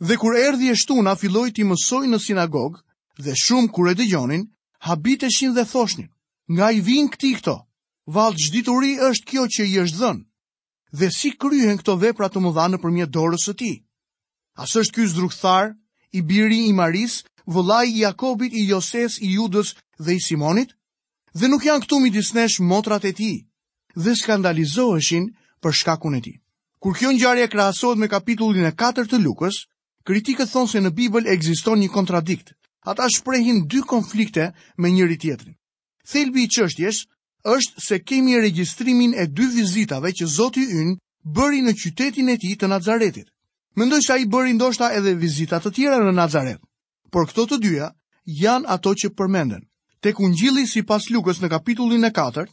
Dhe 0.00 0.16
kur 0.16 0.36
erdhi 0.36 0.70
e 0.72 0.76
shtuna, 0.76 1.16
filloi 1.16 1.50
të 1.52 1.64
mësoj 1.68 2.06
në 2.08 2.18
sinagog 2.24 2.80
dhe 3.20 3.34
shumë 3.36 3.68
kur 3.72 3.90
e 3.90 3.94
dëgjonin, 3.94 4.48
habiteshin 4.88 5.52
dhe 5.54 5.64
thoshnin: 5.68 6.08
"Nga 6.52 6.66
i 6.70 6.80
vin 6.80 7.08
këti 7.12 7.36
këto?" 7.36 7.56
valë 8.14 8.42
gjdituri 8.44 8.92
është 9.10 9.28
kjo 9.30 9.44
që 9.56 9.66
i 9.70 9.76
është 9.84 10.00
dhënë, 10.00 10.22
dhe 11.00 11.08
si 11.16 11.30
kryhen 11.40 11.78
këto 11.80 11.94
vepra 12.02 12.28
të 12.32 12.42
më 12.44 12.52
dha 12.56 12.66
në 12.74 13.06
dorës 13.16 13.46
së 13.48 13.54
ti. 13.60 13.72
Asë 14.64 14.82
është 14.82 14.94
kjo 14.96 15.06
zdrukthar, 15.12 15.70
i 16.18 16.22
biri 16.26 16.58
i 16.68 16.72
Maris, 16.74 17.20
vëlaj 17.46 17.84
i 17.88 18.00
Jakobit, 18.02 18.52
i 18.58 18.64
Joses, 18.66 19.20
i 19.22 19.30
Judës 19.38 19.76
dhe 20.02 20.16
i 20.16 20.20
Simonit, 20.20 20.72
dhe 21.38 21.46
nuk 21.48 21.64
janë 21.64 21.84
këtu 21.86 22.00
mi 22.02 22.10
disnesh 22.10 22.58
motrat 22.66 23.06
e 23.06 23.12
ti, 23.14 23.32
dhe 23.94 24.16
skandalizoheshin 24.18 25.28
për 25.62 25.76
shkakun 25.80 26.18
e 26.18 26.20
ti. 26.24 26.34
Kur 26.82 26.96
kjo 26.96 27.12
njëjarja 27.12 27.46
krahësohet 27.52 27.98
me 28.00 28.08
kapitullin 28.08 28.66
e 28.66 28.72
4 28.82 29.06
të 29.06 29.20
lukës, 29.22 29.62
kritikët 30.08 30.50
thonë 30.50 30.70
se 30.72 30.82
në 30.82 30.90
Bibel 30.98 31.28
egziston 31.28 31.78
një 31.78 31.92
kontradikt. 31.94 32.56
Ata 32.88 33.06
shprehin 33.12 33.66
dy 33.68 33.82
konflikte 33.84 34.50
me 34.78 34.88
njëri 34.88 35.18
tjetrin. 35.20 35.54
Thelbi 36.10 36.46
i 36.46 36.48
qështjes 36.48 37.02
është 37.48 37.80
se 37.82 37.98
kemi 38.04 38.34
regjistrimin 38.40 39.14
e 39.14 39.24
dy 39.38 39.46
vizitave 39.54 40.10
që 40.18 40.26
Zoti 40.32 40.60
Yn 40.80 40.90
bëri 41.38 41.62
në 41.64 41.72
qytetin 41.82 42.28
e 42.28 42.36
tij 42.36 42.56
të 42.60 42.68
Nazaretit. 42.68 43.26
Mendoj 43.80 44.00
se 44.04 44.12
ai 44.12 44.26
bëri 44.28 44.52
ndoshta 44.58 44.90
edhe 44.98 45.14
vizita 45.22 45.60
të 45.60 45.72
tjera 45.76 45.98
në 46.02 46.12
Nazaret, 46.18 46.58
por 47.12 47.28
këto 47.30 47.46
të 47.48 47.60
dyja 47.64 47.88
janë 48.42 48.68
ato 48.76 48.92
që 48.92 49.12
përmenden. 49.16 49.64
Tek 50.00 50.20
Ungjilli 50.20 50.66
sipas 50.66 51.08
Lukës 51.12 51.40
në 51.40 51.48
kapitullin 51.52 52.04
e 52.04 52.10
4, 52.18 52.44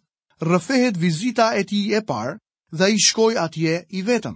rrëfehet 0.43 0.97
vizita 1.01 1.49
e 1.59 1.63
tij 1.67 1.95
e 1.95 2.01
parë, 2.09 2.37
dhe 2.71 2.83
ai 2.87 2.99
shkoi 3.07 3.35
atje 3.43 3.83
i 3.89 4.01
vetëm. 4.07 4.35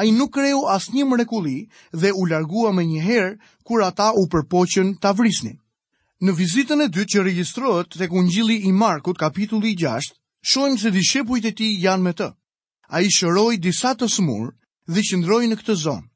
Ai 0.00 0.10
nuk 0.16 0.32
kreu 0.36 0.64
asnjë 0.76 1.04
mrekulli 1.12 1.68
dhe 1.92 2.12
u 2.16 2.24
largua 2.32 2.72
më 2.76 2.82
një 2.92 3.02
herë 3.08 3.30
kur 3.64 3.82
ata 3.84 4.10
u 4.12 4.24
përpoqën 4.32 4.96
ta 5.00 5.12
vrisnin. 5.12 5.58
Në 6.22 6.32
vizitën 6.38 6.82
e 6.82 6.90
dytë 6.94 7.10
që 7.14 7.22
regjistrohet 7.26 7.96
tek 7.98 8.12
Ungjilli 8.14 8.56
i 8.68 8.72
Markut, 8.72 9.16
kapitulli 9.18 9.72
6, 9.80 10.12
shohim 10.46 10.76
se 10.78 10.92
dishepujt 10.94 11.46
e 11.50 11.52
tij 11.58 11.72
janë 11.84 12.02
me 12.04 12.12
të. 12.14 12.28
Ai 12.94 13.08
shëroi 13.16 13.56
disa 13.58 13.94
të 13.98 14.06
smur 14.14 14.52
dhe 14.94 15.02
qëndroi 15.08 15.48
në 15.50 15.56
këtë 15.58 15.74
zonë. 15.80 16.06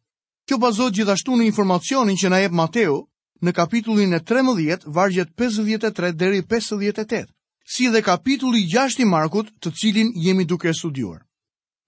Kjo 0.47 0.59
bazohet 0.63 0.95
gjithashtu 1.01 1.35
në 1.41 1.49
informacionin 1.51 2.17
që 2.21 2.31
na 2.31 2.39
jep 2.45 2.53
Mateu 2.61 2.99
në 3.43 3.53
kapitullin 3.59 4.15
e 4.15 4.21
13, 4.23 4.87
vargjet 4.87 5.31
53 5.43 6.13
deri 6.23 6.43
58, 6.53 7.27
si 7.75 7.89
dhe 7.91 8.03
kapitulli 8.07 8.63
6 8.77 9.03
i 9.03 9.05
Markut, 9.17 9.51
të 9.59 9.73
cilin 9.81 10.13
jemi 10.15 10.45
duke 10.45 10.73
studiuar. 10.79 11.25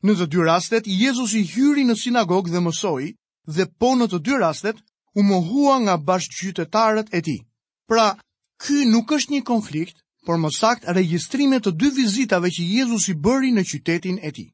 Në 0.02 0.16
të 0.18 0.26
dy 0.32 0.42
rastet 0.50 0.86
Jezusi 0.90 1.44
hyri 1.52 1.84
në 1.86 1.94
sinagogë 2.02 2.50
dhe 2.56 2.60
mësoi, 2.66 3.14
dhe 3.54 3.68
po 3.80 3.94
në 4.00 4.10
të 4.10 4.18
dy 4.26 4.34
rastet 4.42 4.76
u 5.14 5.22
mohua 5.22 5.78
nga 5.84 5.94
bashkëqytetarët 6.10 7.14
e 7.14 7.22
tij. 7.22 7.40
Pra, 7.90 8.14
ky 8.62 8.84
nuk 8.86 9.10
është 9.16 9.32
një 9.34 9.40
konflikt, 9.46 9.96
por 10.26 10.38
më 10.38 10.50
saktë 10.54 10.92
regjistrime 10.94 11.58
të 11.64 11.72
dy 11.80 11.88
vizitave 11.96 12.48
që 12.56 12.66
Jezusi 12.76 13.16
bëri 13.24 13.50
në 13.56 13.62
qytetin 13.70 14.20
e 14.28 14.30
tij. 14.36 14.46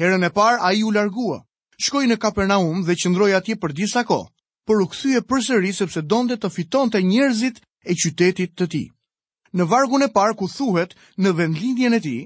Herën 0.00 0.24
e 0.24 0.30
parë 0.38 0.62
ai 0.68 0.80
u 0.88 0.92
largua, 0.96 1.36
shkoi 1.84 2.08
në 2.08 2.16
Kapernaum 2.22 2.80
dhe 2.88 2.96
qëndroi 3.00 3.34
atje 3.36 3.58
për 3.60 3.74
disa 3.80 4.02
kohë, 4.08 4.30
por 4.64 4.80
u 4.80 4.86
kthye 4.88 5.20
përsëri 5.28 5.72
sepse 5.80 6.00
donte 6.14 6.38
të 6.40 6.48
fitonte 6.54 7.02
njerëzit 7.10 7.60
e 7.60 7.96
qytetit 8.00 8.54
të 8.56 8.66
tij. 8.72 8.88
Në 9.52 9.66
vargun 9.68 10.06
e 10.06 10.08
parë 10.16 10.38
ku 10.40 10.48
thuhet 10.48 10.94
në 11.20 11.30
vendlinjen 11.42 11.96
e 11.98 12.00
tij, 12.08 12.22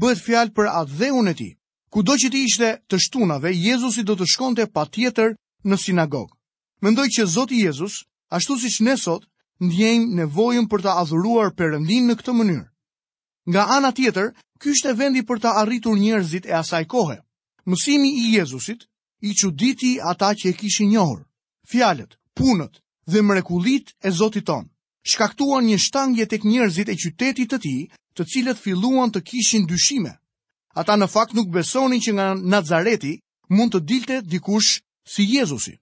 bëhet 0.00 0.24
fjalë 0.26 0.54
për 0.58 0.72
atdheun 0.80 1.30
e 1.30 1.34
tij. 1.38 1.52
Kudo 1.94 2.16
që 2.18 2.32
të 2.34 2.38
ishte 2.48 2.70
të 2.90 2.98
shtunave, 3.04 3.54
Jezusi 3.62 4.02
do 4.02 4.18
të 4.18 4.26
shkonte 4.32 4.66
patjetër 4.74 5.36
në 5.70 5.76
sinagogë. 5.86 6.34
Mendoj 6.82 7.06
që 7.14 7.28
Zoti 7.36 7.60
Jezus, 7.62 8.02
ashtu 8.36 8.58
siç 8.64 8.80
ne 8.88 8.96
sot, 8.98 9.22
ndjejmë 9.62 10.14
nevojën 10.18 10.66
për 10.70 10.82
të 10.82 10.92
adhuruar 11.00 11.50
Perëndin 11.58 12.08
në 12.08 12.14
këtë 12.18 12.32
mënyrë. 12.38 12.64
Nga 13.48 13.62
ana 13.76 13.90
tjetër, 13.92 14.30
ky 14.60 14.72
ishte 14.74 14.94
vendi 14.98 15.22
për 15.22 15.38
të 15.40 15.50
arritur 15.62 15.96
njerëzit 15.98 16.46
e 16.46 16.52
asaj 16.58 16.84
kohe. 16.86 17.20
Mësimi 17.66 18.08
i 18.20 18.34
Jezusit 18.34 18.86
i 19.22 19.34
çuditi 19.40 19.98
ata 20.00 20.34
që 20.34 20.48
e 20.50 20.52
kishin 20.58 20.90
njohur. 20.90 21.20
Fjalët, 21.70 22.16
punët 22.36 22.80
dhe 23.06 23.22
mrekullitë 23.22 23.92
e 24.02 24.10
Zotit 24.10 24.44
ton 24.44 24.64
shkaktuan 25.10 25.66
një 25.68 25.78
shtangje 25.78 26.24
tek 26.28 26.44
njerëzit 26.44 26.88
e 26.88 26.94
qytetit 27.02 27.50
të 27.52 27.58
tij, 27.64 27.82
të 28.16 28.22
cilët 28.30 28.58
filluan 28.64 29.10
të 29.12 29.20
kishin 29.28 29.64
dyshime. 29.68 30.12
Ata 30.74 30.96
në 30.96 31.06
fakt 31.14 31.34
nuk 31.36 31.48
besonin 31.54 32.00
që 32.02 32.12
nga 32.14 32.26
Nazareti 32.34 33.14
mund 33.48 33.72
të 33.74 33.80
dilte 33.86 34.20
dikush 34.32 34.80
si 35.12 35.22
Jezusi. 35.36 35.74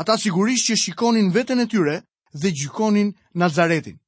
Ata 0.00 0.16
sigurisht 0.18 0.66
që 0.68 0.74
shikonin 0.82 1.30
veten 1.34 1.60
e 1.60 1.66
tyre 1.66 2.02
dhe 2.34 2.50
gjykonin 2.50 3.14
Nazaretin. 3.34 3.98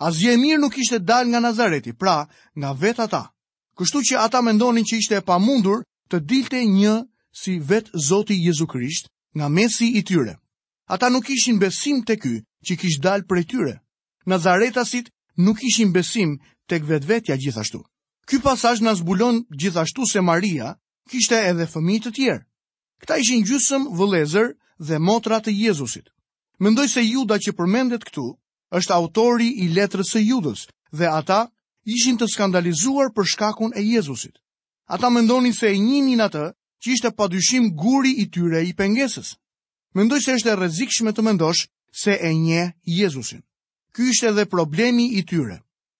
Azje 0.00 0.32
e 0.32 0.36
mirë 0.36 0.60
nuk 0.60 0.78
ishte 0.78 0.98
dal 0.98 1.26
nga 1.28 1.40
Nazareti, 1.40 1.92
pra 1.92 2.28
nga 2.56 2.72
vetë 2.72 3.02
ata. 3.02 3.28
Kështu 3.76 3.98
që 4.08 4.14
ata 4.18 4.40
mendonin 4.42 4.84
që 4.84 4.96
ishte 4.96 5.14
e 5.16 5.24
pa 5.24 5.38
mundur 5.38 5.84
të 6.08 6.16
dilte 6.24 6.64
një 6.64 6.94
si 7.36 7.58
vetë 7.60 7.96
Zoti 8.08 8.36
Jezu 8.46 8.66
Krisht 8.66 9.08
nga 9.36 9.48
mesi 9.48 9.96
i 9.98 10.02
tyre. 10.02 10.36
Ata 10.88 11.08
nuk 11.10 11.28
ishin 11.30 11.58
besim 11.60 12.00
të 12.04 12.14
ky 12.22 12.34
që 12.64 12.74
kish 12.80 12.98
dal 13.00 13.20
për 13.28 13.44
tyre. 13.50 13.74
Nazaretasit 14.26 15.10
nuk 15.36 15.60
ishin 15.64 15.92
besim 15.92 16.38
të 16.68 16.74
vetvetja 16.80 17.06
vetja 17.08 17.36
gjithashtu. 17.36 17.80
Ky 18.26 18.40
pasazh 18.42 18.80
na 18.82 18.92
zbulon 18.96 19.44
gjithashtu 19.58 20.04
se 20.10 20.20
Maria 20.20 20.74
kishte 21.10 21.36
edhe 21.50 21.66
fëmi 21.68 22.00
të 22.00 22.10
tjerë. 22.16 22.44
Këta 23.00 23.14
ishin 23.20 23.44
gjusëm 23.44 23.88
vëlezër 23.96 24.48
dhe 24.86 24.96
motrat 24.98 25.48
e 25.48 25.52
Jezusit. 25.52 26.08
Mendoj 26.60 26.88
se 26.92 27.00
Juda 27.08 27.38
që 27.40 27.54
përmendet 27.56 28.02
këtu 28.04 28.22
është 28.76 28.92
autori 28.92 29.46
i 29.64 29.68
letrës 29.72 30.10
së 30.12 30.20
Judës 30.26 30.66
dhe 30.92 31.08
ata 31.08 31.38
ishin 31.88 32.18
të 32.20 32.26
skandalizuar 32.28 33.08
për 33.16 33.30
shkakun 33.32 33.72
e 33.74 33.80
Jezusit. 33.82 34.34
Ata 34.92 35.08
mendonin 35.10 35.54
se 35.56 35.70
e 35.72 35.78
njinin 35.80 36.20
atë 36.20 36.42
që 36.84 36.92
ishte 36.92 37.12
padyshim 37.16 37.70
guri 37.80 38.12
i 38.20 38.28
tyre 38.34 38.60
i 38.68 38.74
pengesës. 38.76 39.30
Mendoj 39.96 40.20
se 40.26 40.36
është 40.36 40.52
e 40.52 40.58
rrezikshme 40.60 41.14
të 41.16 41.22
mendosh 41.30 41.64
se 42.02 42.18
e 42.20 42.30
nje 42.36 42.66
Jezusin. 42.98 43.40
Ky 43.96 44.10
ishte 44.12 44.28
edhe 44.28 44.44
problemi 44.44 45.06
i 45.16 45.24
tyre. 45.32 45.56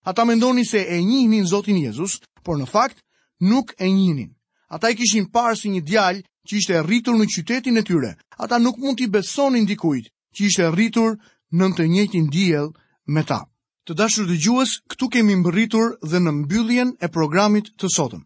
Ata 0.09 0.25
mendonin 0.29 0.65
se 0.69 0.85
e 0.87 1.01
njinin 1.01 1.45
Zotin 1.49 1.77
Jezus, 1.87 2.19
por 2.45 2.57
në 2.61 2.69
fakt 2.69 3.01
nuk 3.49 3.73
e 3.81 3.89
njinin. 3.89 4.29
Ata 4.69 4.89
i 4.89 4.95
kishin 4.99 5.25
parë 5.33 5.57
si 5.57 5.69
një 5.73 5.81
djalë 5.89 6.21
që 6.47 6.53
ishte 6.59 6.81
rritur 6.85 7.17
në 7.17 7.29
qytetin 7.33 7.77
e 7.81 7.87
tyre. 7.89 8.13
Ata 8.37 8.59
nuk 8.61 8.77
mund 8.77 9.01
t'i 9.01 9.07
besonin 9.09 9.65
dikujt 9.65 10.11
që 10.35 10.45
ishte 10.49 10.67
rritur 10.71 11.17
në 11.51 11.69
të 11.77 11.85
njëjtin 11.91 12.27
diell 12.31 12.69
me 13.07 13.23
ta. 13.27 13.41
Të 13.87 13.95
dashur 13.97 14.27
dëgjues, 14.29 14.75
këtu 14.93 15.07
kemi 15.11 15.35
mbërritur 15.41 15.95
dhe 16.09 16.19
në 16.21 16.31
mbylljen 16.43 16.91
e 17.03 17.07
programit 17.09 17.71
të 17.79 17.89
sotëm. 17.95 18.21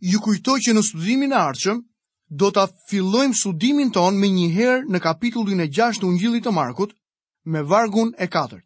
Ju 0.00 0.20
kujtoj 0.24 0.58
që 0.66 0.74
në 0.74 0.82
studimin 0.82 1.32
e 1.32 1.36
ardhshëm 1.38 1.82
do 2.40 2.50
ta 2.50 2.64
fillojmë 2.88 3.36
studimin 3.36 3.92
ton 3.94 4.16
më 4.20 4.28
një 4.36 4.48
herë 4.56 4.84
në 4.90 5.02
kapitullin 5.06 5.60
e 5.60 5.68
6 5.68 6.00
të 6.02 6.08
Ungjillit 6.08 6.44
të 6.46 6.52
Markut 6.52 6.96
me 7.44 7.62
vargun 7.62 8.12
e 8.18 8.26
4. 8.26 8.60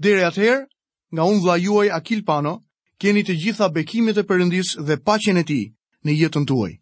Deri 0.00 0.24
atëherë, 0.30 0.64
nga 1.12 1.26
unë 1.26 1.42
vlla 1.42 1.56
juaj 1.64 1.88
Akil 1.98 2.22
Pano, 2.24 2.60
keni 3.02 3.26
të 3.26 3.36
gjitha 3.42 3.68
bekimet 3.68 4.22
e 4.22 4.26
Perëndisë 4.26 4.86
dhe 4.86 5.00
paqen 5.04 5.42
e 5.42 5.44
tij 5.44 5.64
në 6.06 6.16
jetën 6.22 6.46
tuaj. 6.46 6.79